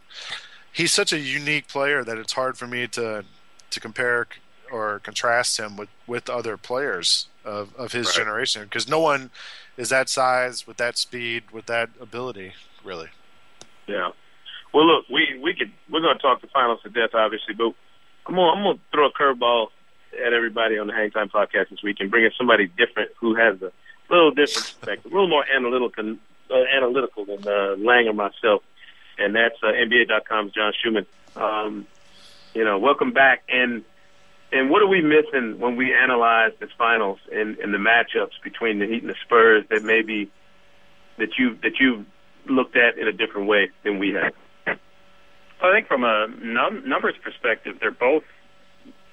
He's 0.70 0.92
such 0.92 1.12
a 1.12 1.18
unique 1.18 1.66
player 1.66 2.04
that 2.04 2.18
it's 2.18 2.34
hard 2.34 2.58
for 2.58 2.66
me 2.66 2.86
to 2.88 3.24
to 3.70 3.80
compare 3.80 4.26
or 4.74 4.98
contrast 5.00 5.58
him 5.58 5.76
with 5.76 5.88
with 6.06 6.28
other 6.28 6.56
players 6.56 7.28
of 7.44 7.74
of 7.76 7.92
his 7.92 8.06
Right. 8.08 8.16
generation 8.16 8.64
because 8.64 8.88
no 8.88 8.98
one 8.98 9.30
is 9.76 9.88
that 9.90 10.08
size 10.08 10.66
with 10.66 10.76
that 10.78 10.98
speed 10.98 11.44
with 11.52 11.66
that 11.66 11.90
ability 12.00 12.52
really. 12.84 13.08
Yeah. 13.86 14.10
Well, 14.72 14.86
look, 14.86 15.04
we 15.08 15.38
we 15.42 15.54
could 15.54 15.70
we're 15.90 16.00
going 16.00 16.16
to 16.16 16.22
talk 16.22 16.40
the 16.40 16.48
finals 16.48 16.80
to 16.82 16.90
death, 16.90 17.14
obviously, 17.14 17.54
but 17.54 17.72
come 18.26 18.38
on, 18.38 18.58
I'm 18.58 18.64
going 18.64 18.76
to 18.78 18.82
throw 18.92 19.06
a 19.06 19.12
curveball 19.12 19.68
at 20.26 20.32
everybody 20.32 20.78
on 20.78 20.86
the 20.88 20.92
Hang 20.92 21.10
Time 21.10 21.28
podcast 21.28 21.70
this 21.70 21.82
week 21.82 21.98
and 22.00 22.10
bring 22.10 22.24
in 22.24 22.32
somebody 22.36 22.66
different 22.66 23.10
who 23.20 23.34
has 23.36 23.60
a 23.62 23.70
little 24.10 24.30
different 24.32 24.64
perspective, 24.80 25.12
a 25.12 25.14
little 25.14 25.28
more 25.28 25.44
analytical 25.54 26.16
uh, 26.50 26.54
analytical 26.76 27.24
than 27.24 27.46
uh, 27.46 27.76
Lang 27.78 28.08
or 28.08 28.12
myself, 28.12 28.62
and 29.18 29.34
that's 29.36 29.56
uh, 29.62 29.66
NBA.com's 29.68 30.52
John 30.52 30.72
Schuhmann. 30.82 31.06
Um, 31.36 31.86
you 32.54 32.64
know, 32.64 32.78
welcome 32.78 33.12
back. 33.12 33.42
And 33.48 33.84
and 34.54 34.70
what 34.70 34.82
are 34.82 34.86
we 34.86 35.02
missing 35.02 35.58
when 35.58 35.76
we 35.76 35.92
analyze 35.92 36.52
this 36.60 36.70
finals 36.78 37.18
and, 37.32 37.58
and 37.58 37.74
the 37.74 37.78
matchups 37.78 38.40
between 38.42 38.78
the 38.78 38.86
Heat 38.86 39.02
and 39.02 39.10
the 39.10 39.16
Spurs 39.24 39.64
that 39.68 39.82
maybe 39.82 40.30
that 41.18 41.30
you 41.38 41.58
that 41.62 41.72
you've 41.80 42.06
looked 42.48 42.76
at 42.76 42.96
in 42.96 43.08
a 43.08 43.12
different 43.12 43.48
way 43.48 43.70
than 43.82 43.98
we 43.98 44.14
have? 44.14 44.32
I 45.60 45.72
think 45.72 45.88
from 45.88 46.04
a 46.04 46.26
num- 46.42 46.88
numbers 46.88 47.14
perspective, 47.22 47.76
they're 47.80 47.90
both 47.90 48.22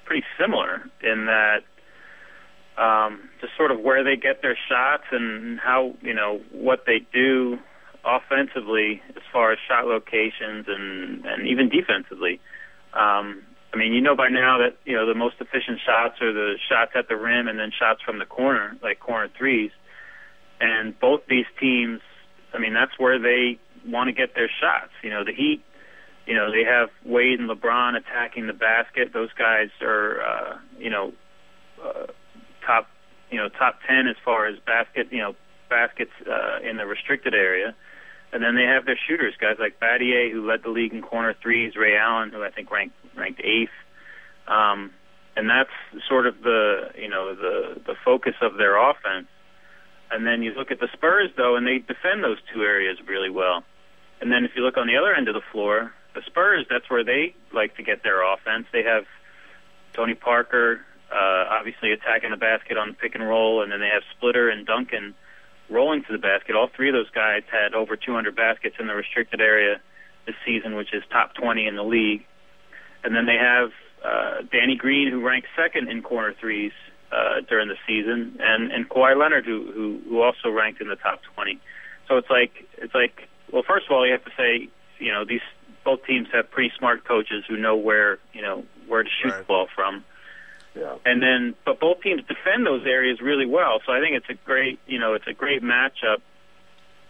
pretty 0.05 0.23
similar 0.39 0.83
in 1.01 1.25
that 1.25 1.63
um, 2.77 3.29
just 3.39 3.53
sort 3.57 3.71
of 3.71 3.79
where 3.79 4.03
they 4.03 4.15
get 4.15 4.41
their 4.41 4.57
shots 4.69 5.05
and 5.11 5.59
how 5.59 5.95
you 6.01 6.13
know 6.13 6.41
what 6.51 6.83
they 6.85 7.05
do 7.13 7.57
offensively 8.05 9.01
as 9.09 9.23
far 9.31 9.51
as 9.51 9.59
shot 9.67 9.85
locations 9.85 10.65
and 10.67 11.25
and 11.25 11.47
even 11.47 11.69
defensively. 11.69 12.39
Um, 12.93 13.43
I 13.73 13.77
mean, 13.77 13.93
you 13.93 14.01
know 14.01 14.15
by 14.15 14.29
now 14.29 14.57
that 14.57 14.77
you 14.85 14.95
know 14.95 15.05
the 15.05 15.15
most 15.15 15.35
efficient 15.39 15.79
shots 15.85 16.21
are 16.21 16.33
the 16.33 16.55
shots 16.69 16.91
at 16.95 17.07
the 17.07 17.15
rim 17.15 17.47
and 17.47 17.57
then 17.57 17.71
shots 17.77 18.01
from 18.01 18.19
the 18.19 18.25
corner, 18.25 18.77
like 18.83 18.99
corner 18.99 19.29
threes. 19.37 19.71
And 20.59 20.99
both 20.99 21.21
these 21.27 21.45
teams, 21.59 22.01
I 22.53 22.59
mean, 22.59 22.73
that's 22.73 22.91
where 22.97 23.17
they 23.17 23.57
want 23.87 24.09
to 24.09 24.13
get 24.13 24.35
their 24.35 24.49
shots. 24.61 24.91
You 25.01 25.09
know, 25.09 25.23
the 25.23 25.33
Heat 25.33 25.63
you 26.25 26.35
know 26.35 26.51
they 26.51 26.63
have 26.63 26.89
Wade 27.05 27.39
and 27.39 27.49
LeBron 27.49 27.97
attacking 27.97 28.47
the 28.47 28.53
basket. 28.53 29.11
Those 29.13 29.33
guys 29.33 29.69
are 29.81 30.21
uh, 30.21 30.57
you 30.77 30.89
know 30.89 31.13
uh, 31.83 32.07
top 32.65 32.87
you 33.29 33.37
know 33.37 33.49
top 33.49 33.79
ten 33.87 34.07
as 34.07 34.15
far 34.23 34.47
as 34.47 34.55
basket 34.65 35.07
you 35.11 35.19
know 35.19 35.35
baskets 35.69 36.11
uh, 36.29 36.59
in 36.67 36.77
the 36.77 36.85
restricted 36.85 37.33
area. 37.33 37.75
And 38.33 38.41
then 38.41 38.55
they 38.55 38.63
have 38.63 38.85
their 38.85 38.97
shooters, 39.07 39.33
guys 39.39 39.57
like 39.59 39.79
Battier, 39.79 40.31
who 40.31 40.47
led 40.47 40.63
the 40.63 40.69
league 40.69 40.93
in 40.93 41.01
corner 41.01 41.35
threes, 41.41 41.75
Ray 41.75 41.97
Allen, 41.97 42.31
who 42.31 42.43
I 42.43 42.49
think 42.49 42.71
ranked 42.71 42.95
ranked 43.15 43.41
eighth. 43.43 43.71
Um, 44.47 44.91
and 45.35 45.49
that's 45.49 45.69
sort 46.07 46.27
of 46.27 46.41
the 46.41 46.91
you 46.97 47.09
know 47.09 47.35
the 47.35 47.81
the 47.85 47.95
focus 48.05 48.35
of 48.41 48.57
their 48.57 48.77
offense. 48.77 49.27
And 50.11 50.25
then 50.25 50.43
you 50.43 50.53
look 50.53 50.71
at 50.71 50.79
the 50.79 50.89
Spurs 50.93 51.29
though, 51.37 51.55
and 51.55 51.65
they 51.65 51.79
defend 51.79 52.23
those 52.23 52.37
two 52.53 52.63
areas 52.63 52.97
really 53.07 53.29
well. 53.29 53.63
And 54.19 54.31
then 54.31 54.45
if 54.45 54.51
you 54.55 54.63
look 54.63 54.77
on 54.77 54.87
the 54.87 54.97
other 54.97 55.13
end 55.13 55.27
of 55.27 55.33
the 55.33 55.41
floor, 55.51 55.93
the 56.13 56.21
Spurs, 56.25 56.65
that's 56.69 56.89
where 56.89 57.03
they 57.03 57.33
like 57.53 57.75
to 57.77 57.83
get 57.83 58.03
their 58.03 58.21
offense. 58.21 58.67
They 58.71 58.83
have 58.83 59.05
Tony 59.93 60.13
Parker, 60.13 60.81
uh, 61.11 61.45
obviously 61.49 61.91
attacking 61.91 62.31
the 62.31 62.37
basket 62.37 62.77
on 62.77 62.89
the 62.89 62.93
pick 62.93 63.15
and 63.15 63.27
roll, 63.27 63.63
and 63.63 63.71
then 63.71 63.79
they 63.79 63.89
have 63.89 64.03
Splitter 64.15 64.49
and 64.49 64.65
Duncan 64.65 65.15
rolling 65.71 66.03
to 66.03 66.11
the 66.11 66.17
basket. 66.17 66.55
All 66.55 66.69
three 66.75 66.89
of 66.89 66.93
those 66.93 67.09
guys 67.09 67.43
had 67.51 67.73
over 67.73 67.95
200 67.95 68.35
baskets 68.35 68.75
in 68.79 68.87
the 68.87 68.93
restricted 68.95 69.41
area 69.41 69.79
this 70.25 70.35
season, 70.45 70.75
which 70.75 70.93
is 70.93 71.03
top 71.09 71.33
20 71.35 71.65
in 71.65 71.75
the 71.75 71.83
league. 71.83 72.25
And 73.03 73.15
then 73.15 73.25
they 73.25 73.37
have 73.37 73.71
uh, 74.05 74.41
Danny 74.51 74.75
Green, 74.75 75.09
who 75.09 75.21
ranked 75.25 75.47
second 75.55 75.89
in 75.89 76.01
corner 76.03 76.33
threes 76.39 76.71
uh, 77.11 77.41
during 77.49 77.67
the 77.67 77.75
season, 77.87 78.37
and 78.39 78.71
and 78.71 78.87
Kawhi 78.89 79.17
Leonard, 79.19 79.45
who, 79.45 79.71
who 79.73 79.99
who 80.07 80.21
also 80.21 80.49
ranked 80.49 80.79
in 80.81 80.87
the 80.87 80.95
top 80.95 81.21
20. 81.35 81.59
So 82.07 82.17
it's 82.17 82.29
like 82.29 82.51
it's 82.77 82.93
like 82.93 83.27
well, 83.51 83.63
first 83.67 83.85
of 83.87 83.91
all, 83.91 84.05
you 84.05 84.11
have 84.13 84.23
to 84.25 84.31
say 84.37 84.69
you 84.99 85.11
know 85.11 85.25
these 85.25 85.41
both 85.83 86.05
teams 86.05 86.27
have 86.31 86.49
pretty 86.51 86.71
smart 86.77 87.03
coaches 87.05 87.43
who 87.49 87.57
know 87.57 87.75
where 87.75 88.19
you 88.33 88.41
know 88.41 88.63
where 88.87 89.03
to 89.03 89.09
shoot 89.09 89.29
Right. 89.31 89.39
the 89.39 89.43
ball 89.45 89.67
from. 89.75 90.05
Yeah. 90.75 90.95
And 91.05 91.21
then, 91.21 91.55
but 91.65 91.79
both 91.79 92.01
teams 92.01 92.21
defend 92.27 92.65
those 92.65 92.85
areas 92.85 93.19
really 93.21 93.45
well. 93.45 93.81
So 93.85 93.91
I 93.91 93.99
think 93.99 94.15
it's 94.15 94.29
a 94.29 94.45
great, 94.45 94.79
you 94.87 94.99
know, 94.99 95.13
it's 95.13 95.27
a 95.27 95.33
great 95.33 95.61
matchup, 95.61 96.21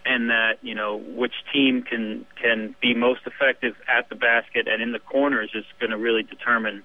and 0.05 0.29
that 0.29 0.53
you 0.61 0.73
know 0.73 0.97
which 0.97 1.33
team 1.53 1.83
can 1.83 2.25
can 2.41 2.75
be 2.81 2.93
most 2.93 3.21
effective 3.25 3.75
at 3.87 4.09
the 4.09 4.15
basket 4.15 4.67
and 4.67 4.81
in 4.81 4.91
the 4.91 4.99
corners 4.99 5.51
is 5.53 5.65
going 5.79 5.91
to 5.91 5.97
really 5.97 6.23
determine 6.23 6.83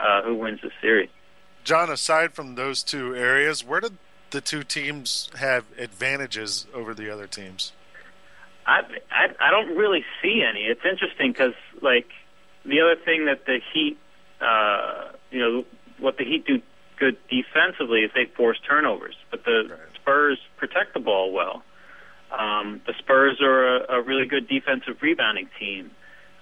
uh, 0.00 0.22
who 0.22 0.34
wins 0.34 0.60
the 0.62 0.70
series. 0.80 1.10
John, 1.64 1.90
aside 1.90 2.32
from 2.32 2.54
those 2.54 2.82
two 2.82 3.14
areas, 3.14 3.64
where 3.64 3.80
did 3.80 3.98
the 4.30 4.40
two 4.40 4.62
teams 4.62 5.30
have 5.36 5.64
advantages 5.78 6.66
over 6.72 6.94
the 6.94 7.10
other 7.12 7.26
teams? 7.26 7.72
I, 8.66 8.80
I 9.10 9.28
I 9.40 9.50
don't 9.50 9.76
really 9.76 10.04
see 10.22 10.42
any. 10.48 10.64
It's 10.64 10.84
interesting 10.84 11.32
because 11.32 11.54
like 11.82 12.08
the 12.64 12.80
other 12.80 12.96
thing 12.96 13.26
that 13.26 13.46
the 13.46 13.60
Heat, 13.72 13.98
uh, 14.40 15.12
you 15.30 15.40
know, 15.40 15.64
what 15.98 16.18
the 16.18 16.24
Heat 16.24 16.46
do 16.46 16.60
good 16.98 17.16
defensively 17.28 18.00
is 18.00 18.10
they 18.14 18.24
force 18.36 18.58
turnovers, 18.66 19.14
but 19.30 19.44
the 19.44 19.64
Spurs 19.94 20.38
protect 20.56 20.94
the 20.94 21.00
ball 21.00 21.32
well. 21.32 21.62
Um, 22.36 22.80
the 22.86 22.94
Spurs 22.98 23.40
are 23.42 23.76
a, 23.76 23.98
a 23.98 24.02
really 24.02 24.26
good 24.26 24.48
defensive 24.48 24.96
rebounding 25.00 25.48
team. 25.58 25.90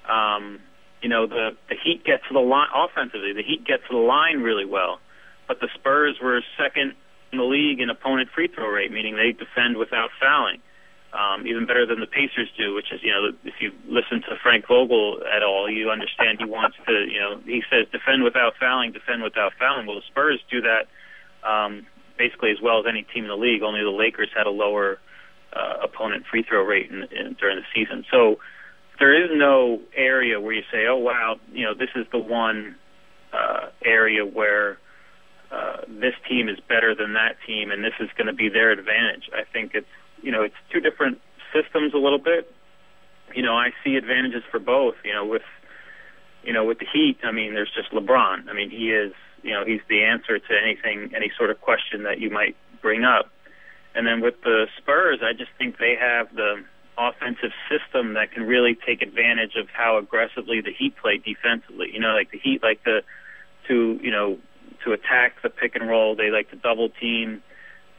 Um, 0.09 0.61
you 1.03 1.09
know, 1.09 1.27
the 1.27 1.51
the 1.69 1.77
Heat 1.83 2.05
get 2.05 2.21
to 2.29 2.33
the 2.33 2.40
line 2.40 2.69
offensively. 2.75 3.33
The 3.33 3.43
Heat 3.43 3.67
get 3.67 3.81
to 3.88 3.93
the 3.93 4.03
line 4.03 4.40
really 4.40 4.64
well, 4.64 5.01
but 5.49 5.61
the 5.61 5.69
Spurs 5.75 6.17
were 6.23 6.40
second 6.59 6.95
in 7.33 7.38
the 7.38 7.45
league 7.45 7.81
in 7.81 7.90
opponent 7.90 8.29
free 8.35 8.49
throw 8.49 8.69
rate, 8.69 8.93
meaning 8.93 9.17
they 9.17 9.33
defend 9.33 9.77
without 9.77 10.11
fouling 10.21 10.61
um, 11.14 11.46
even 11.46 11.64
better 11.64 11.87
than 11.87 12.00
the 12.00 12.11
Pacers 12.11 12.50
do, 12.59 12.74
which 12.74 12.90
is, 12.92 13.00
you 13.03 13.12
know, 13.12 13.31
if 13.44 13.55
you 13.61 13.70
listen 13.87 14.20
to 14.22 14.37
Frank 14.42 14.66
Vogel 14.66 15.22
at 15.24 15.42
all, 15.42 15.70
you 15.70 15.90
understand 15.90 16.38
he 16.40 16.44
wants 16.44 16.77
to, 16.87 16.92
you 16.92 17.20
know, 17.20 17.38
he 17.46 17.62
says 17.70 17.87
defend 17.92 18.24
without 18.24 18.55
fouling, 18.59 18.90
defend 18.90 19.22
without 19.22 19.53
fouling. 19.59 19.87
Well, 19.87 19.96
the 19.96 20.07
Spurs 20.11 20.40
do 20.50 20.61
that 20.62 20.90
um, 21.48 21.87
basically 22.18 22.50
as 22.50 22.59
well 22.61 22.81
as 22.81 22.87
any 22.88 23.03
team 23.03 23.24
in 23.24 23.31
the 23.31 23.37
league. 23.37 23.62
Only 23.62 23.83
the 23.83 23.94
Lakers 23.94 24.31
had 24.35 24.46
a 24.46 24.50
lower 24.50 24.98
uh, 25.55 25.85
opponent 25.85 26.24
free 26.29 26.42
throw 26.42 26.62
rate 26.62 26.90
in, 26.90 27.05
in, 27.14 27.35
during 27.38 27.62
the 27.62 27.66
season. 27.74 28.05
So 28.11 28.40
there 28.98 29.14
is 29.14 29.31
no 29.33 29.81
area 29.94 30.40
where 30.40 30.53
you 30.53 30.62
say, 30.72 30.87
oh 30.88 30.96
wow, 30.96 31.37
you 31.53 31.64
know, 31.64 31.74
this 31.74 31.90
is 31.94 32.07
the 32.11 32.18
one 32.18 32.74
uh, 33.33 33.68
area 33.85 34.27
where 34.27 34.79
uh, 35.53 35.83
this 35.87 36.14
team 36.29 36.48
is 36.48 36.59
better 36.68 36.94
than 36.94 37.12
that 37.14 37.37
team, 37.46 37.70
and 37.70 37.85
this 37.85 37.94
is 38.00 38.09
going 38.16 38.27
to 38.27 38.33
be 38.33 38.48
their 38.48 38.72
advantage. 38.72 39.31
I 39.33 39.42
think 39.53 39.72
it's 39.74 39.87
you 40.25 40.33
know 40.33 40.43
it's 40.43 40.55
two 40.73 40.81
different 40.81 41.21
systems 41.53 41.95
a 41.95 41.99
little 41.99 42.19
bit. 42.19 42.51
You 43.35 43.43
know, 43.43 43.55
I 43.55 43.71
see 43.83 43.97
advantages 43.97 44.43
for 44.51 44.59
both. 44.59 44.95
You 45.05 45.13
know, 45.13 45.25
with 45.25 45.43
you 46.43 46.53
know 46.53 46.65
with 46.65 46.79
the 46.79 46.87
Heat, 46.93 47.19
I 47.23 47.33
mean, 47.33 47.55
there's 47.55 47.73
just 47.75 47.93
LeBron. 47.93 48.49
I 48.49 48.53
mean, 48.53 48.71
he 48.71 48.91
is 48.91 49.13
you 49.43 49.53
know 49.53 49.65
he's 49.65 49.81
the 49.89 50.03
answer 50.03 50.39
to 50.39 50.55
anything, 50.61 51.15
any 51.15 51.31
sort 51.37 51.51
of 51.51 51.61
question 51.61 52.03
that 52.05 52.19
you 52.19 52.31
might 52.31 52.57
bring 52.83 53.05
up. 53.05 53.31
And 53.95 54.07
then 54.07 54.21
with 54.21 54.35
the 54.43 54.67
Spurs, 54.77 55.21
I 55.23 55.33
just 55.33 55.51
think 55.57 55.79
they 55.79 55.95
have 55.99 56.35
the 56.35 56.65
offensive 56.99 57.53
system 57.69 58.15
that 58.15 58.33
can 58.33 58.45
really 58.45 58.77
take 58.87 59.03
advantage 59.03 59.57
of 59.57 59.69
how 59.73 59.99
aggressively 59.99 60.61
the 60.61 60.73
Heat 60.73 60.97
play 60.97 61.19
defensively. 61.19 61.91
You 61.93 62.01
know, 62.01 62.15
like 62.15 62.31
the 62.31 62.39
Heat 62.39 62.63
like 62.63 62.83
to 62.85 63.03
to 63.69 63.99
you 64.03 64.11
know 64.11 64.39
to 64.85 64.93
attack 64.93 65.43
the 65.43 65.49
pick 65.49 65.75
and 65.75 65.89
roll. 65.89 66.15
They 66.15 66.31
like 66.31 66.51
to 66.51 66.57
double 66.57 66.89
team, 66.89 67.43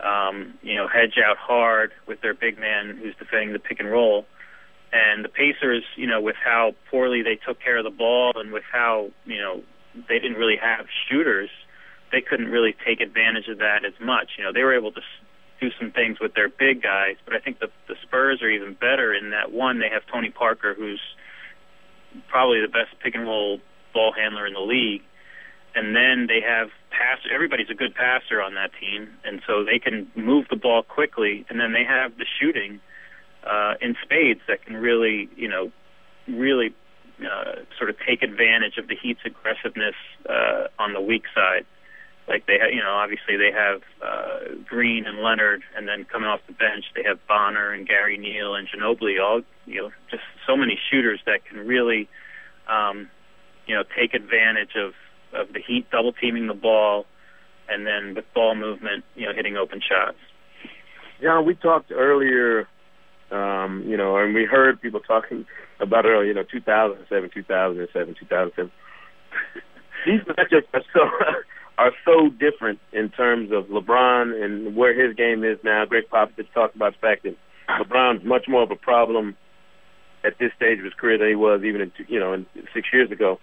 um, 0.05 0.53
you 0.61 0.75
know, 0.75 0.87
hedge 0.87 1.17
out 1.17 1.37
hard 1.37 1.91
with 2.07 2.21
their 2.21 2.33
big 2.33 2.59
man 2.59 2.97
who's 3.01 3.15
defending 3.15 3.53
the 3.53 3.59
pick 3.59 3.79
and 3.79 3.89
roll. 3.89 4.25
And 4.93 5.25
the 5.25 5.29
Pacers, 5.29 5.83
you 5.95 6.07
know, 6.07 6.21
with 6.21 6.35
how 6.41 6.75
poorly 6.89 7.21
they 7.21 7.35
took 7.35 7.59
care 7.59 7.77
of 7.77 7.83
the 7.83 7.89
ball 7.89 8.33
and 8.35 8.53
with 8.53 8.63
how 8.71 9.09
you 9.25 9.37
know 9.41 9.63
they 10.07 10.19
didn't 10.19 10.37
really 10.37 10.57
have 10.61 10.85
shooters, 11.09 11.49
they 12.11 12.21
couldn't 12.21 12.47
really 12.47 12.75
take 12.85 13.01
advantage 13.01 13.47
of 13.49 13.57
that 13.57 13.83
as 13.85 13.93
much. 13.99 14.31
You 14.37 14.43
know, 14.45 14.53
they 14.53 14.63
were 14.63 14.75
able 14.75 14.91
to 14.91 15.01
do 15.59 15.69
some 15.79 15.91
things 15.91 16.19
with 16.19 16.33
their 16.35 16.49
big 16.49 16.83
guys, 16.83 17.15
but 17.25 17.33
I 17.33 17.39
think 17.39 17.59
the 17.59 17.67
the 17.87 17.95
Spurs 18.03 18.41
are 18.41 18.49
even 18.49 18.73
better 18.73 19.13
in 19.13 19.31
that 19.31 19.51
one 19.51 19.79
they 19.79 19.89
have 19.89 20.03
Tony 20.11 20.29
Parker, 20.29 20.75
who's 20.77 21.01
probably 22.29 22.61
the 22.61 22.71
best 22.71 22.97
pick 23.03 23.15
and 23.15 23.23
roll 23.23 23.59
ball 23.93 24.13
handler 24.13 24.45
in 24.45 24.53
the 24.53 24.59
league, 24.59 25.01
and 25.73 25.95
then 25.95 26.27
they 26.27 26.41
have 26.41 26.69
pass. 26.97 27.19
Everybody's 27.33 27.69
a 27.69 27.73
good 27.75 27.93
passer 27.93 28.41
on 28.41 28.55
that 28.55 28.71
team, 28.79 29.09
and 29.23 29.41
so 29.45 29.63
they 29.63 29.79
can 29.79 30.07
move 30.15 30.45
the 30.49 30.55
ball 30.55 30.83
quickly, 30.83 31.45
and 31.49 31.59
then 31.59 31.73
they 31.73 31.83
have 31.83 32.17
the 32.17 32.25
shooting 32.39 32.79
uh, 33.45 33.73
in 33.81 33.95
spades 34.03 34.41
that 34.47 34.65
can 34.65 34.77
really, 34.77 35.29
you 35.35 35.47
know, 35.47 35.71
really 36.27 36.73
uh, 37.19 37.61
sort 37.77 37.89
of 37.89 37.95
take 38.07 38.23
advantage 38.23 38.77
of 38.77 38.87
the 38.87 38.95
Heat's 38.95 39.21
aggressiveness 39.25 39.95
uh, 40.29 40.67
on 40.79 40.93
the 40.93 41.01
weak 41.01 41.23
side. 41.33 41.65
Like 42.27 42.47
they 42.47 42.57
have, 42.59 42.71
you 42.73 42.81
know, 42.81 42.91
obviously 42.91 43.37
they 43.37 43.51
have 43.51 43.81
uh, 44.01 44.55
Green 44.67 45.05
and 45.05 45.19
Leonard, 45.19 45.61
and 45.77 45.87
then 45.87 46.05
coming 46.05 46.27
off 46.27 46.39
the 46.47 46.53
bench 46.53 46.85
they 46.95 47.03
have 47.03 47.19
Bonner 47.27 47.71
and 47.71 47.87
Gary 47.87 48.17
Neal 48.17 48.55
and 48.55 48.67
Ginobili. 48.67 49.21
All 49.21 49.41
you 49.65 49.81
know, 49.83 49.91
just 50.09 50.23
so 50.47 50.57
many 50.57 50.79
shooters 50.89 51.19
that 51.25 51.45
can 51.45 51.59
really, 51.59 52.09
um, 52.67 53.09
you 53.67 53.75
know, 53.75 53.83
take 53.95 54.13
advantage 54.15 54.75
of 54.75 54.93
of 55.33 55.53
the 55.53 55.59
Heat 55.65 55.89
double 55.91 56.13
teaming 56.13 56.47
the 56.47 56.53
ball, 56.53 57.05
and 57.69 57.85
then 57.85 58.15
with 58.15 58.25
ball 58.33 58.55
movement, 58.55 59.03
you 59.15 59.25
know, 59.25 59.33
hitting 59.33 59.57
open 59.57 59.81
shots. 59.81 60.17
John, 61.21 61.45
we 61.45 61.55
talked 61.55 61.91
earlier, 61.91 62.67
um, 63.31 63.83
you 63.87 63.97
know, 63.97 64.17
and 64.17 64.33
we 64.33 64.45
heard 64.45 64.81
people 64.81 64.99
talking 64.99 65.45
about 65.79 66.05
earlier, 66.05 66.27
you 66.27 66.33
know, 66.33 66.43
2007, 66.43 67.29
2007, 67.33 68.15
2007. 68.19 68.71
These 70.05 70.21
matchups 70.21 70.67
are 70.73 70.83
so 70.93 71.01
are 71.77 71.91
so 72.05 72.29
different 72.29 72.79
in 72.93 73.09
terms 73.09 73.51
of 73.51 73.65
LeBron 73.65 74.43
and 74.43 74.75
where 74.75 74.93
his 74.93 75.15
game 75.15 75.43
is 75.43 75.57
now. 75.63 75.85
Gregg 75.85 76.05
Popovich 76.11 76.51
talked 76.53 76.75
about 76.75 76.93
the 76.93 76.99
fact 76.99 77.23
that 77.23 77.35
LeBron's 77.81 78.23
much 78.23 78.45
more 78.47 78.63
of 78.63 78.71
a 78.71 78.75
problem 78.75 79.35
at 80.23 80.37
this 80.39 80.51
stage 80.55 80.79
of 80.79 80.85
his 80.85 80.93
career 80.93 81.17
than 81.17 81.27
he 81.27 81.35
was 81.35 81.61
even 81.63 81.81
in, 81.81 81.91
you 82.07 82.19
know, 82.19 82.33
in 82.33 82.45
six 82.73 82.87
years 82.93 83.11
ago. 83.11 83.39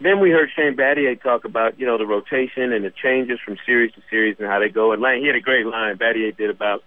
Then 0.00 0.20
we 0.20 0.30
heard 0.30 0.50
Shane 0.54 0.76
Battier 0.76 1.20
talk 1.22 1.44
about, 1.44 1.78
you 1.78 1.86
know, 1.86 1.98
the 1.98 2.06
rotation 2.06 2.72
and 2.72 2.84
the 2.84 2.90
changes 2.90 3.38
from 3.44 3.56
series 3.64 3.92
to 3.92 4.02
series 4.10 4.36
and 4.38 4.48
how 4.48 4.58
they 4.58 4.68
go. 4.68 4.92
And 4.92 5.00
Lane, 5.00 5.20
he 5.20 5.26
had 5.26 5.36
a 5.36 5.40
great 5.40 5.66
line 5.66 5.96
Battier 5.96 6.36
did 6.36 6.50
about, 6.50 6.82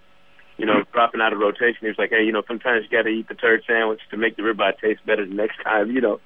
you 0.58 0.66
know, 0.66 0.84
dropping 0.92 1.22
out 1.22 1.34
of 1.34 1.40
rotation. 1.40 1.80
He 1.82 1.88
was 1.88 1.98
like, 1.98 2.10
hey, 2.10 2.24
you 2.24 2.32
know, 2.32 2.44
sometimes 2.48 2.84
you 2.84 2.98
got 2.98 3.04
to 3.04 3.10
eat 3.10 3.30
the 3.30 3.36
turd 3.36 3.64
sandwich 3.66 4.02
to 4.12 4.18
make 4.18 4.36
the 4.36 4.44
ribeye 4.44 4.78
taste 4.80 5.06
better 5.06 5.26
the 5.26 5.34
next 5.34 5.58
time. 5.64 5.92
You 5.92 6.02
know, 6.02 6.20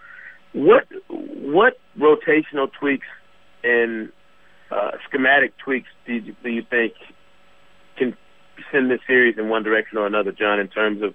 what 0.54 0.88
what 1.10 1.80
rotational 1.98 2.70
tweaks 2.80 3.08
and 3.64 4.12
uh, 4.72 4.92
schematic 5.08 5.54
tweaks 5.64 5.90
do 6.08 6.14
you, 6.14 6.36
do 6.44 6.50
you 6.50 6.64
think 6.68 6.94
can 7.98 8.18
send 8.72 8.90
this 8.90 9.00
series 9.06 9.38
in 9.38 9.50
one 9.50 9.64
direction 9.64 9.98
or 9.98 10.08
another, 10.08 10.32
John, 10.32 10.60
in 10.60 10.68
terms 10.68 11.02
of 11.04 11.14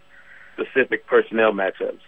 specific 0.54 1.06
personnel 1.06 1.52
matchups? 1.52 2.00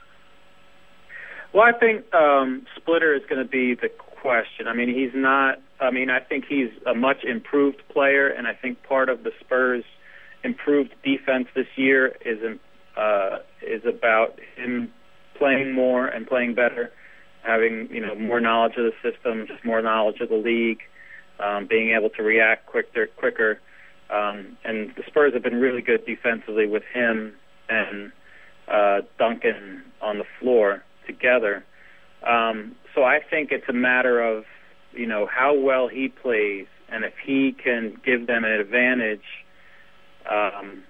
Well, 1.53 1.65
I 1.65 1.73
think 1.73 2.13
um, 2.15 2.67
Splitter 2.77 3.15
is 3.15 3.23
going 3.29 3.43
to 3.43 3.49
be 3.49 3.75
the 3.75 3.89
question. 4.21 4.69
I 4.69 4.75
mean, 4.75 4.89
he's 4.95 5.13
not. 5.15 5.61
I 5.81 5.91
mean, 5.91 6.11
I 6.11 6.21
think 6.21 6.45
he's 6.49 6.71
a 6.87 6.95
much 6.95 7.25
improved 7.25 7.83
player, 7.89 8.29
and 8.29 8.47
I 8.47 8.55
think 8.55 8.83
part 8.83 9.09
of 9.09 9.23
the 9.23 9.31
Spurs' 9.41 9.85
improved 10.45 10.95
defense 11.05 11.49
this 11.55 11.67
year 11.77 12.17
is 12.25 12.39
uh, 12.97 13.39
is 13.63 13.83
about 13.87 14.39
him 14.57 14.93
playing 15.39 15.73
more 15.73 16.07
and 16.07 16.27
playing 16.27 16.55
better, 16.55 16.91
having 17.43 17.89
you 17.91 18.05
know 18.05 18.15
more 18.15 18.41
knowledge 18.41 18.75
of 18.77 18.85
the 18.85 19.11
system, 19.11 19.47
more 19.65 19.81
knowledge 19.81 20.21
of 20.21 20.29
the 20.29 20.37
league, 20.37 20.81
um, 21.41 21.67
being 21.67 21.95
able 21.97 22.11
to 22.11 22.23
react 22.23 22.67
quicker. 22.67 23.07
quicker. 23.17 23.61
Um, 24.11 24.57
and 24.65 24.95
the 24.97 25.03
Spurs 25.07 25.35
have 25.35 25.43
been 25.43 25.61
really 25.61 25.83
good 25.83 26.05
defensively 26.07 26.67
with 26.67 26.83
him 26.95 27.35
and 27.69 28.11
uh, 28.67 29.03
Duncan 29.19 29.83
on 30.01 30.17
the 30.17 30.25
floor 30.41 30.83
together. 31.09 31.65
Um, 32.25 32.77
so 32.95 33.03
I 33.03 33.19
think 33.29 33.51
it's 33.51 33.69
a 33.69 33.73
matter 33.73 34.23
of, 34.23 34.45
you 34.93 35.07
know, 35.07 35.27
how 35.27 35.55
well 35.59 35.89
he 35.89 36.09
plays, 36.09 36.67
and 36.89 37.05
if 37.05 37.15
he 37.25 37.53
can 37.53 37.97
give 38.05 38.27
them 38.27 38.45
an 38.45 38.53
advantage, 38.53 39.45
um, 40.31 40.83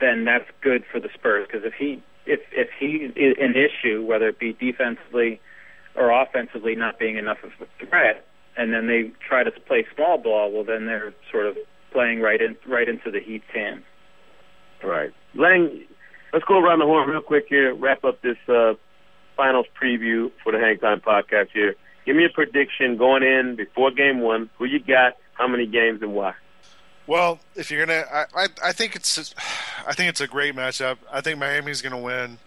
then 0.00 0.24
that's 0.24 0.50
good 0.62 0.82
for 0.90 1.00
the 1.00 1.08
Spurs. 1.14 1.46
Because 1.46 1.64
if 1.64 1.74
he 1.78 2.02
if 2.26 2.40
if 2.52 2.68
he's 2.78 3.12
an 3.16 3.54
issue, 3.54 4.04
whether 4.04 4.28
it 4.28 4.38
be 4.38 4.52
defensively 4.52 5.40
or 5.94 6.10
offensively 6.10 6.74
not 6.74 6.98
being 6.98 7.16
enough 7.16 7.38
of 7.42 7.50
a 7.60 7.86
threat, 7.86 8.24
and 8.56 8.72
then 8.72 8.86
they 8.86 9.10
try 9.26 9.44
to 9.44 9.50
play 9.66 9.86
small 9.94 10.18
ball. 10.18 10.52
Well, 10.52 10.64
then 10.64 10.86
they're 10.86 11.14
sort 11.30 11.46
of 11.46 11.56
playing 11.92 12.20
right 12.20 12.40
in 12.40 12.56
right 12.68 12.88
into 12.88 13.10
the 13.10 13.20
Heat's 13.20 13.44
hands. 13.54 13.84
Right, 14.84 15.12
Lang. 15.34 15.84
Let's 16.32 16.44
go 16.44 16.58
around 16.60 16.80
the 16.80 16.84
horn 16.84 17.08
real 17.08 17.20
quick 17.20 17.46
here. 17.48 17.74
Wrap 17.74 18.04
up 18.04 18.20
this 18.22 18.36
uh, 18.48 18.74
finals 19.36 19.66
preview 19.80 20.30
for 20.42 20.52
the 20.52 20.58
Hang 20.58 20.78
Time 20.78 21.00
podcast 21.00 21.48
here. 21.52 21.76
Give 22.04 22.16
me 22.16 22.24
a 22.24 22.28
prediction 22.28 22.96
going 22.96 23.22
in 23.22 23.56
before 23.56 23.90
game 23.90 24.20
one. 24.20 24.50
Who 24.58 24.64
you 24.64 24.80
got? 24.80 25.16
How 25.34 25.48
many 25.48 25.66
games 25.66 26.02
and 26.02 26.14
why? 26.14 26.34
Well, 27.06 27.38
if 27.54 27.70
you're 27.70 27.84
gonna, 27.84 28.04
I, 28.12 28.24
I, 28.34 28.46
I 28.64 28.72
think 28.72 28.96
it's, 28.96 29.34
I 29.86 29.92
think 29.92 30.08
it's 30.08 30.20
a 30.20 30.26
great 30.26 30.54
matchup. 30.54 30.98
I 31.10 31.20
think 31.20 31.38
Miami's 31.38 31.82
gonna 31.82 32.00
win. 32.00 32.38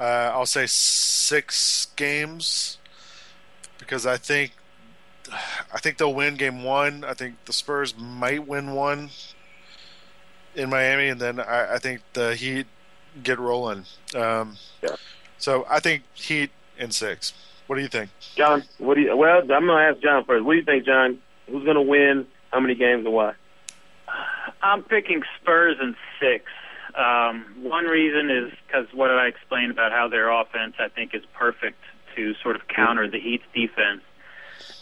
Uh, 0.00 0.30
I'll 0.32 0.46
say 0.46 0.66
six 0.66 1.86
games 1.96 2.78
because 3.78 4.06
I 4.06 4.16
think, 4.16 4.52
I 5.72 5.78
think 5.78 5.98
they'll 5.98 6.14
win 6.14 6.36
game 6.36 6.62
one. 6.64 7.04
I 7.04 7.14
think 7.14 7.44
the 7.44 7.52
Spurs 7.52 7.96
might 7.96 8.46
win 8.46 8.72
one 8.72 9.10
in 10.54 10.70
Miami, 10.70 11.08
and 11.08 11.20
then 11.20 11.40
I, 11.40 11.74
I 11.74 11.78
think 11.78 12.00
the 12.14 12.34
Heat 12.34 12.66
get 13.22 13.38
rolling. 13.38 13.84
Um, 14.14 14.56
yeah. 14.82 14.96
So 15.38 15.66
I 15.68 15.80
think 15.80 16.02
Heat 16.14 16.50
in 16.78 16.90
six. 16.90 17.32
What 17.66 17.76
do 17.76 17.82
you 17.82 17.88
think, 17.88 18.10
John? 18.34 18.64
What 18.78 18.94
do 18.94 19.02
you? 19.02 19.16
Well, 19.16 19.40
I'm 19.40 19.48
gonna 19.48 19.74
ask 19.74 20.00
John 20.00 20.24
first. 20.24 20.44
What 20.44 20.52
do 20.52 20.58
you 20.58 20.64
think, 20.64 20.86
John? 20.86 21.18
Who's 21.46 21.64
gonna 21.64 21.82
win? 21.82 22.26
How 22.50 22.60
many 22.60 22.74
games 22.74 23.04
and 23.04 23.14
why? 23.14 23.34
I'm 24.62 24.82
picking 24.82 25.22
Spurs 25.40 25.76
in 25.80 25.94
six. 26.18 26.44
Um, 26.94 27.44
one 27.62 27.84
reason 27.84 28.30
is 28.30 28.52
because 28.66 28.86
what 28.92 29.10
I 29.10 29.26
explained 29.26 29.70
about 29.70 29.92
how 29.92 30.08
their 30.08 30.30
offense, 30.30 30.74
I 30.78 30.88
think, 30.88 31.14
is 31.14 31.22
perfect 31.34 31.78
to 32.16 32.34
sort 32.42 32.56
of 32.56 32.66
counter 32.68 33.08
the 33.08 33.20
Heat's 33.20 33.44
defense. 33.54 34.02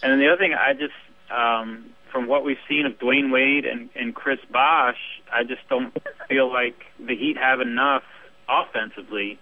And 0.03 0.13
then 0.13 0.19
the 0.19 0.29
other 0.29 0.39
thing, 0.39 0.55
I 0.55 0.73
just, 0.73 0.95
um, 1.31 1.87
from 2.11 2.27
what 2.27 2.45
we've 2.45 2.59
seen 2.69 2.87
of 2.87 2.99
Dwyane 2.99 3.31
Wade 3.31 3.67
and, 3.67 3.91
and 3.95 4.15
Chris 4.15 4.39
Bosh, 4.51 5.21
I 5.31 5.45
just 5.45 5.69
don't 5.69 5.95
feel 6.29 6.51
like 6.51 6.87
the 6.99 7.15
Heat 7.15 7.37
have 7.37 7.61
enough 7.61 8.05
offensively 8.49 9.39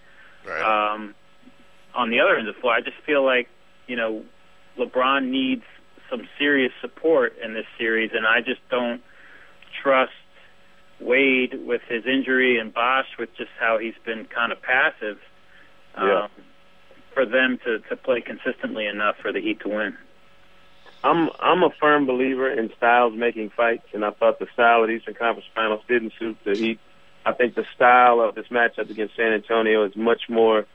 right. 0.46 0.94
um, 0.94 1.14
on 1.94 2.10
the 2.10 2.20
other 2.20 2.36
end 2.36 2.48
of 2.48 2.54
the 2.54 2.60
floor. 2.60 2.74
I 2.74 2.80
just 2.80 2.96
feel 3.06 3.24
like, 3.24 3.48
you 3.86 3.96
know, 3.96 4.24
LeBron 4.78 5.28
needs 5.28 5.64
some 6.10 6.28
serious 6.38 6.72
support 6.80 7.34
in 7.42 7.54
this 7.54 7.66
series, 7.78 8.10
and 8.14 8.26
I 8.26 8.40
just 8.40 8.60
don't 8.70 9.02
trust 9.82 10.12
Wade 11.00 11.54
with 11.66 11.82
his 11.88 12.04
injury 12.06 12.58
and 12.58 12.72
Bosh 12.72 13.06
with 13.18 13.30
just 13.36 13.50
how 13.58 13.78
he's 13.78 13.94
been 14.04 14.26
kind 14.26 14.52
of 14.52 14.60
passive 14.62 15.18
yeah. 15.96 16.24
um, 16.24 16.30
for 17.12 17.26
them 17.26 17.58
to, 17.64 17.78
to 17.80 17.96
play 17.96 18.20
consistently 18.20 18.86
enough 18.86 19.16
for 19.20 19.32
the 19.32 19.40
Heat 19.40 19.60
to 19.60 19.68
win. 19.68 19.96
I'm 21.02 21.28
I'm 21.38 21.62
a 21.62 21.70
firm 21.78 22.06
believer 22.06 22.50
in 22.50 22.70
styles 22.76 23.14
making 23.14 23.50
fights, 23.50 23.86
and 23.92 24.04
I 24.04 24.10
thought 24.10 24.38
the 24.38 24.46
style 24.54 24.82
of 24.82 24.88
the 24.88 24.94
Eastern 24.94 25.14
Conference 25.14 25.46
Finals 25.54 25.82
didn't 25.86 26.14
suit 26.18 26.38
the 26.44 26.56
Heat. 26.56 26.80
I 27.26 27.32
think 27.32 27.54
the 27.54 27.64
style 27.74 28.20
of 28.20 28.34
this 28.34 28.46
matchup 28.50 28.90
against 28.90 29.16
San 29.16 29.32
Antonio 29.32 29.84
is 29.84 29.96
much 29.96 30.22
more 30.28 30.66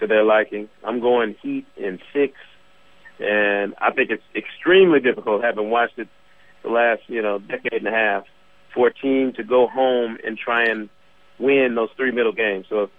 to 0.00 0.06
their 0.06 0.24
liking. 0.24 0.68
I'm 0.84 1.00
going 1.00 1.34
Heat 1.42 1.66
in 1.76 1.98
six, 2.12 2.34
and 3.18 3.74
I 3.80 3.92
think 3.92 4.10
it's 4.10 4.22
extremely 4.34 5.00
difficult, 5.00 5.42
having 5.42 5.70
watched 5.70 5.98
it 5.98 6.08
the 6.62 6.68
last 6.70 7.02
you 7.08 7.22
know 7.22 7.38
decade 7.38 7.84
and 7.84 7.88
a 7.88 7.90
half, 7.90 8.24
for 8.74 8.88
a 8.88 8.94
team 8.94 9.32
to 9.36 9.44
go 9.44 9.66
home 9.66 10.18
and 10.24 10.38
try 10.38 10.64
and 10.64 10.88
win 11.38 11.74
those 11.74 11.88
three 11.96 12.12
middle 12.12 12.32
games. 12.32 12.66
So 12.68 12.84
if, 12.84 12.90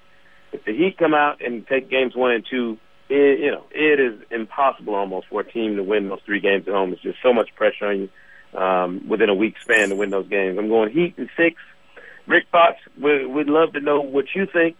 if 0.53 0.65
the 0.65 0.73
Heat 0.73 0.97
come 0.97 1.13
out 1.13 1.41
and 1.45 1.65
take 1.67 1.89
games 1.89 2.15
one 2.15 2.31
and 2.31 2.45
two, 2.49 2.77
it, 3.09 3.39
you 3.39 3.51
know 3.51 3.63
it 3.71 3.99
is 3.99 4.21
impossible 4.31 4.95
almost 4.95 5.27
for 5.27 5.41
a 5.41 5.49
team 5.49 5.77
to 5.77 5.83
win 5.83 6.09
those 6.09 6.21
three 6.25 6.41
games 6.41 6.67
at 6.67 6.73
home. 6.73 6.91
It's 6.91 7.01
just 7.01 7.19
so 7.23 7.33
much 7.33 7.49
pressure 7.55 7.85
on 7.87 8.09
you 8.53 8.59
um, 8.59 9.07
within 9.07 9.29
a 9.29 9.35
week 9.35 9.55
span 9.61 9.89
to 9.89 9.95
win 9.95 10.09
those 10.09 10.27
games. 10.27 10.57
I'm 10.57 10.67
going 10.67 10.91
Heat 10.91 11.13
in 11.17 11.29
six. 11.37 11.55
Rick 12.27 12.45
Fox, 12.51 12.77
we, 13.01 13.25
we'd 13.25 13.47
love 13.47 13.73
to 13.73 13.79
know 13.79 14.01
what 14.01 14.25
you 14.35 14.45
think. 14.45 14.77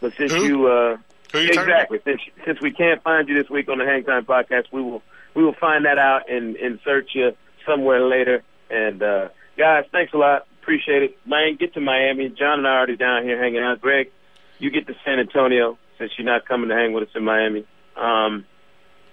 But 0.00 0.12
since 0.16 0.32
Who? 0.32 0.44
you, 0.44 0.66
uh, 0.66 0.98
Who 1.32 1.40
you 1.40 1.48
exactly, 1.48 2.00
since 2.04 2.20
since 2.44 2.60
we 2.60 2.70
can't 2.70 3.02
find 3.02 3.28
you 3.28 3.34
this 3.34 3.50
week 3.50 3.68
on 3.68 3.78
the 3.78 3.84
Hang 3.84 4.04
Time 4.04 4.24
podcast, 4.24 4.64
we 4.72 4.82
will 4.82 5.02
we 5.34 5.42
will 5.42 5.54
find 5.54 5.86
that 5.86 5.98
out 5.98 6.30
and 6.30 6.56
insert 6.56 7.08
you 7.14 7.32
somewhere 7.66 8.06
later. 8.06 8.42
And 8.70 9.02
uh, 9.02 9.28
guys, 9.56 9.84
thanks 9.90 10.12
a 10.12 10.18
lot. 10.18 10.46
Appreciate 10.62 11.02
it. 11.02 11.18
Man, 11.26 11.56
get 11.56 11.74
to 11.74 11.80
Miami. 11.80 12.28
John 12.28 12.58
and 12.58 12.66
I 12.66 12.70
are 12.70 12.76
already 12.78 12.96
down 12.96 13.24
here 13.24 13.42
hanging 13.42 13.62
out. 13.62 13.80
Greg, 13.80 14.10
you 14.58 14.70
get 14.70 14.86
to 14.88 14.94
San 15.04 15.18
Antonio 15.18 15.78
since 15.98 16.12
you're 16.18 16.26
not 16.26 16.46
coming 16.46 16.68
to 16.68 16.74
hang 16.74 16.92
with 16.92 17.04
us 17.04 17.14
in 17.14 17.24
Miami. 17.24 17.66
Um, 17.96 18.44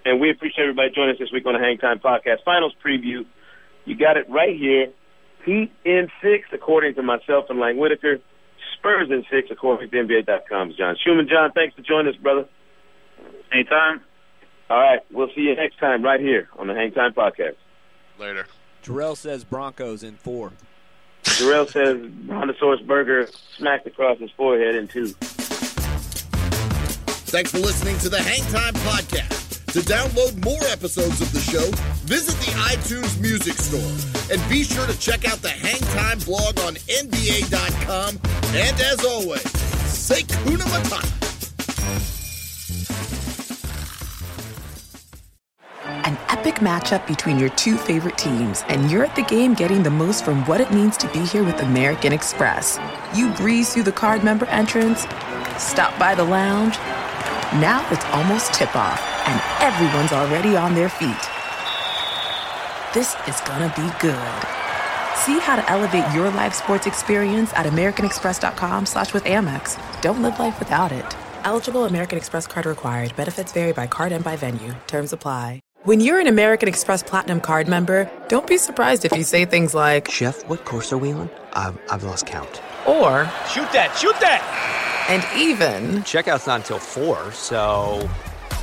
and 0.06 0.20
we 0.20 0.30
appreciate 0.30 0.64
everybody 0.64 0.92
joining 0.94 1.16
us 1.16 1.20
this 1.20 1.32
week 1.32 1.46
on 1.46 1.54
the 1.54 1.60
Hang 1.60 1.78
Time 1.78 2.00
podcast. 2.00 2.44
Finals 2.44 2.74
preview. 2.84 3.26
You 3.86 3.96
got 3.96 4.18
it 4.18 4.30
right 4.30 4.56
here. 4.56 4.88
Heat 5.46 5.72
in 5.84 6.10
six, 6.22 6.48
according 6.54 6.96
to 6.96 7.04
myself 7.04 7.46
and 7.50 7.60
Lang 7.60 7.78
Whitaker. 7.78 8.20
Spurs 8.78 9.10
in 9.10 9.26
six, 9.30 9.50
according 9.52 9.90
to 9.90 9.96
NBA.com's 9.96 10.76
John 10.76 10.96
Schuhmann. 11.04 11.28
John, 11.30 11.52
thanks 11.52 11.76
for 11.76 11.82
joining 11.82 12.14
us, 12.14 12.20
brother. 12.20 12.48
Anytime. 13.52 14.02
All 14.70 14.80
right, 14.80 15.00
we'll 15.12 15.30
see 15.36 15.42
you 15.42 15.56
next 15.56 15.78
time 15.80 16.04
right 16.04 16.20
here 16.20 16.50
on 16.58 16.68
the 16.68 16.74
Hang 16.74 16.92
Time 16.92 17.14
podcast. 17.14 17.56
Later. 18.18 18.48
Jarrell 18.84 19.16
says 19.16 19.44
Broncos 19.44 20.04
in 20.04 20.16
four. 20.16 20.52
Jarrell 21.24 21.70
says 21.70 21.98
Brontosaurus 22.28 22.82
Burger 22.82 23.30
smacked 23.58 23.88
across 23.88 24.20
his 24.20 24.32
forehead 24.32 24.76
in 24.76 24.88
two. 24.88 25.08
Thanks 27.34 27.52
for 27.52 27.60
listening 27.60 27.98
to 28.00 28.10
the 28.10 28.22
Hang 28.22 28.44
Time 28.52 28.74
Podcast. 28.86 29.72
To 29.74 29.80
download 29.80 30.44
more 30.46 30.64
episodes 30.70 31.20
of 31.20 31.32
the 31.34 31.40
show, 31.40 31.66
visit 32.06 32.36
the 32.46 32.52
iTunes 32.62 33.20
Music 33.20 33.54
Store. 33.54 34.23
And 34.32 34.42
be 34.50 34.64
sure 34.64 34.88
to 34.88 34.98
check 35.00 35.26
out 35.26 35.42
the 35.42 35.50
Hang 35.50 35.82
Time 35.82 36.20
blog 36.20 36.60
on 36.62 36.76
NBA.com. 36.76 38.20
And 38.56 38.82
as 38.82 39.04
always, 39.04 39.52
say 39.90 40.24
Kuna 40.24 40.64
Matata. 40.64 41.20
An 46.06 46.18
epic 46.30 46.56
matchup 46.56 47.06
between 47.08 47.40
your 47.40 47.50
two 47.50 47.78
favorite 47.78 48.18
teams, 48.18 48.64
and 48.68 48.90
you're 48.90 49.06
at 49.06 49.16
the 49.16 49.24
game 49.24 49.54
getting 49.54 49.84
the 49.84 49.90
most 49.90 50.24
from 50.24 50.46
what 50.46 50.62
it 50.62 50.72
means 50.72 50.98
to 50.98 51.08
be 51.10 51.20
here 51.20 51.44
with 51.44 51.62
American 51.62 52.14
Express. 52.14 52.80
You 53.16 53.32
breeze 53.34 53.74
through 53.74 53.84
the 53.84 53.92
card 53.92 54.24
member 54.24 54.46
entrance, 54.48 55.02
stop 55.58 55.98
by 56.00 56.16
the 56.16 56.24
lounge. 56.24 56.78
Now 57.60 57.86
it's 57.92 58.06
almost 58.06 58.54
tip 58.54 58.76
off, 58.76 59.02
and 59.28 59.42
everyone's 59.62 60.12
already 60.12 60.56
on 60.56 60.76
their 60.76 60.90
feet. 60.90 61.43
This 62.94 63.16
is 63.28 63.40
gonna 63.42 63.74
be 63.76 63.90
good. 64.00 64.38
See 65.16 65.40
how 65.40 65.56
to 65.56 65.68
elevate 65.72 66.06
your 66.14 66.30
live 66.32 66.54
sports 66.54 66.86
experience 66.86 67.52
at 67.54 67.66
americanexpress.com 67.66 68.86
slash 68.86 69.14
with 69.14 69.24
Amex. 69.24 69.80
Don't 70.02 70.22
live 70.22 70.38
life 70.40 70.60
without 70.60 70.92
it. 70.92 71.06
Eligible 71.44 71.86
American 71.86 72.18
Express 72.18 72.46
card 72.46 72.66
required. 72.68 73.16
Benefits 73.16 73.52
vary 73.52 73.74
by 73.74 73.88
card 73.88 74.12
and 74.12 74.24
by 74.24 74.36
venue. 74.36 74.76
Terms 74.88 75.12
apply. 75.12 75.60
When 75.84 76.00
you're 76.02 76.20
an 76.20 76.28
American 76.28 76.70
Express 76.70 77.02
Platinum 77.04 77.42
card 77.42 77.68
member, 77.68 78.10
don't 78.30 78.48
be 78.48 78.58
surprised 78.58 79.06
if 79.06 79.12
you 79.14 79.24
say 79.24 79.44
things 79.46 79.74
like, 79.74 80.10
Chef, 80.10 80.48
what 80.48 80.64
course 80.64 80.94
are 80.94 80.98
we 80.98 81.12
on? 81.12 81.30
I've, 81.54 81.78
I've 81.92 82.04
lost 82.04 82.26
count. 82.28 82.62
or, 82.86 83.26
Shoot 83.50 83.72
that, 83.74 83.96
shoot 84.00 84.16
that! 84.22 84.42
and 85.10 85.22
even, 85.38 86.04
Checkout's 86.04 86.48
not 86.48 86.62
until 86.62 86.80
4, 86.80 87.32
so. 87.34 88.08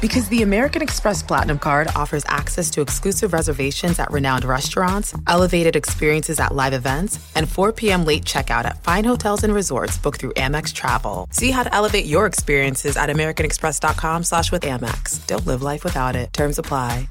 Because 0.01 0.29
the 0.29 0.43
American 0.43 0.83
Express 0.83 1.23
Platinum 1.23 1.59
card 1.59 1.89
offers 1.95 2.25
access 2.27 2.71
to 2.71 2.81
exclusive 2.81 3.33
reservations 3.33 3.99
at 3.99 4.11
renowned 4.11 4.45
restaurants, 4.45 5.15
elevated 5.27 5.77
experiences 5.77 6.41
at 6.41 6.55
live 6.55 6.73
events, 6.73 7.19
and 7.35 7.49
4 7.49 7.73
p.m. 7.73 8.05
late 8.05 8.25
checkout 8.25 8.65
at 8.65 8.83
fine 8.83 9.05
hotels 9.05 9.45
and 9.45 9.55
resorts 9.55 9.99
booked 9.99 10.21
through 10.21 10.35
Amex 10.35 10.73
Travel. 10.75 11.29
See 11.31 11.51
how 11.51 11.63
to 11.63 11.75
elevate 11.75 12.07
your 12.07 12.27
experiences 12.27 12.97
at 12.97 13.09
americanexpress.com 13.09 14.25
slash 14.25 14.53
with 14.53 14.63
Amex. 14.63 15.27
Don't 15.27 15.47
live 15.47 15.63
life 15.63 15.85
without 15.85 16.17
it. 16.17 16.33
Terms 16.33 16.59
apply. 16.59 17.09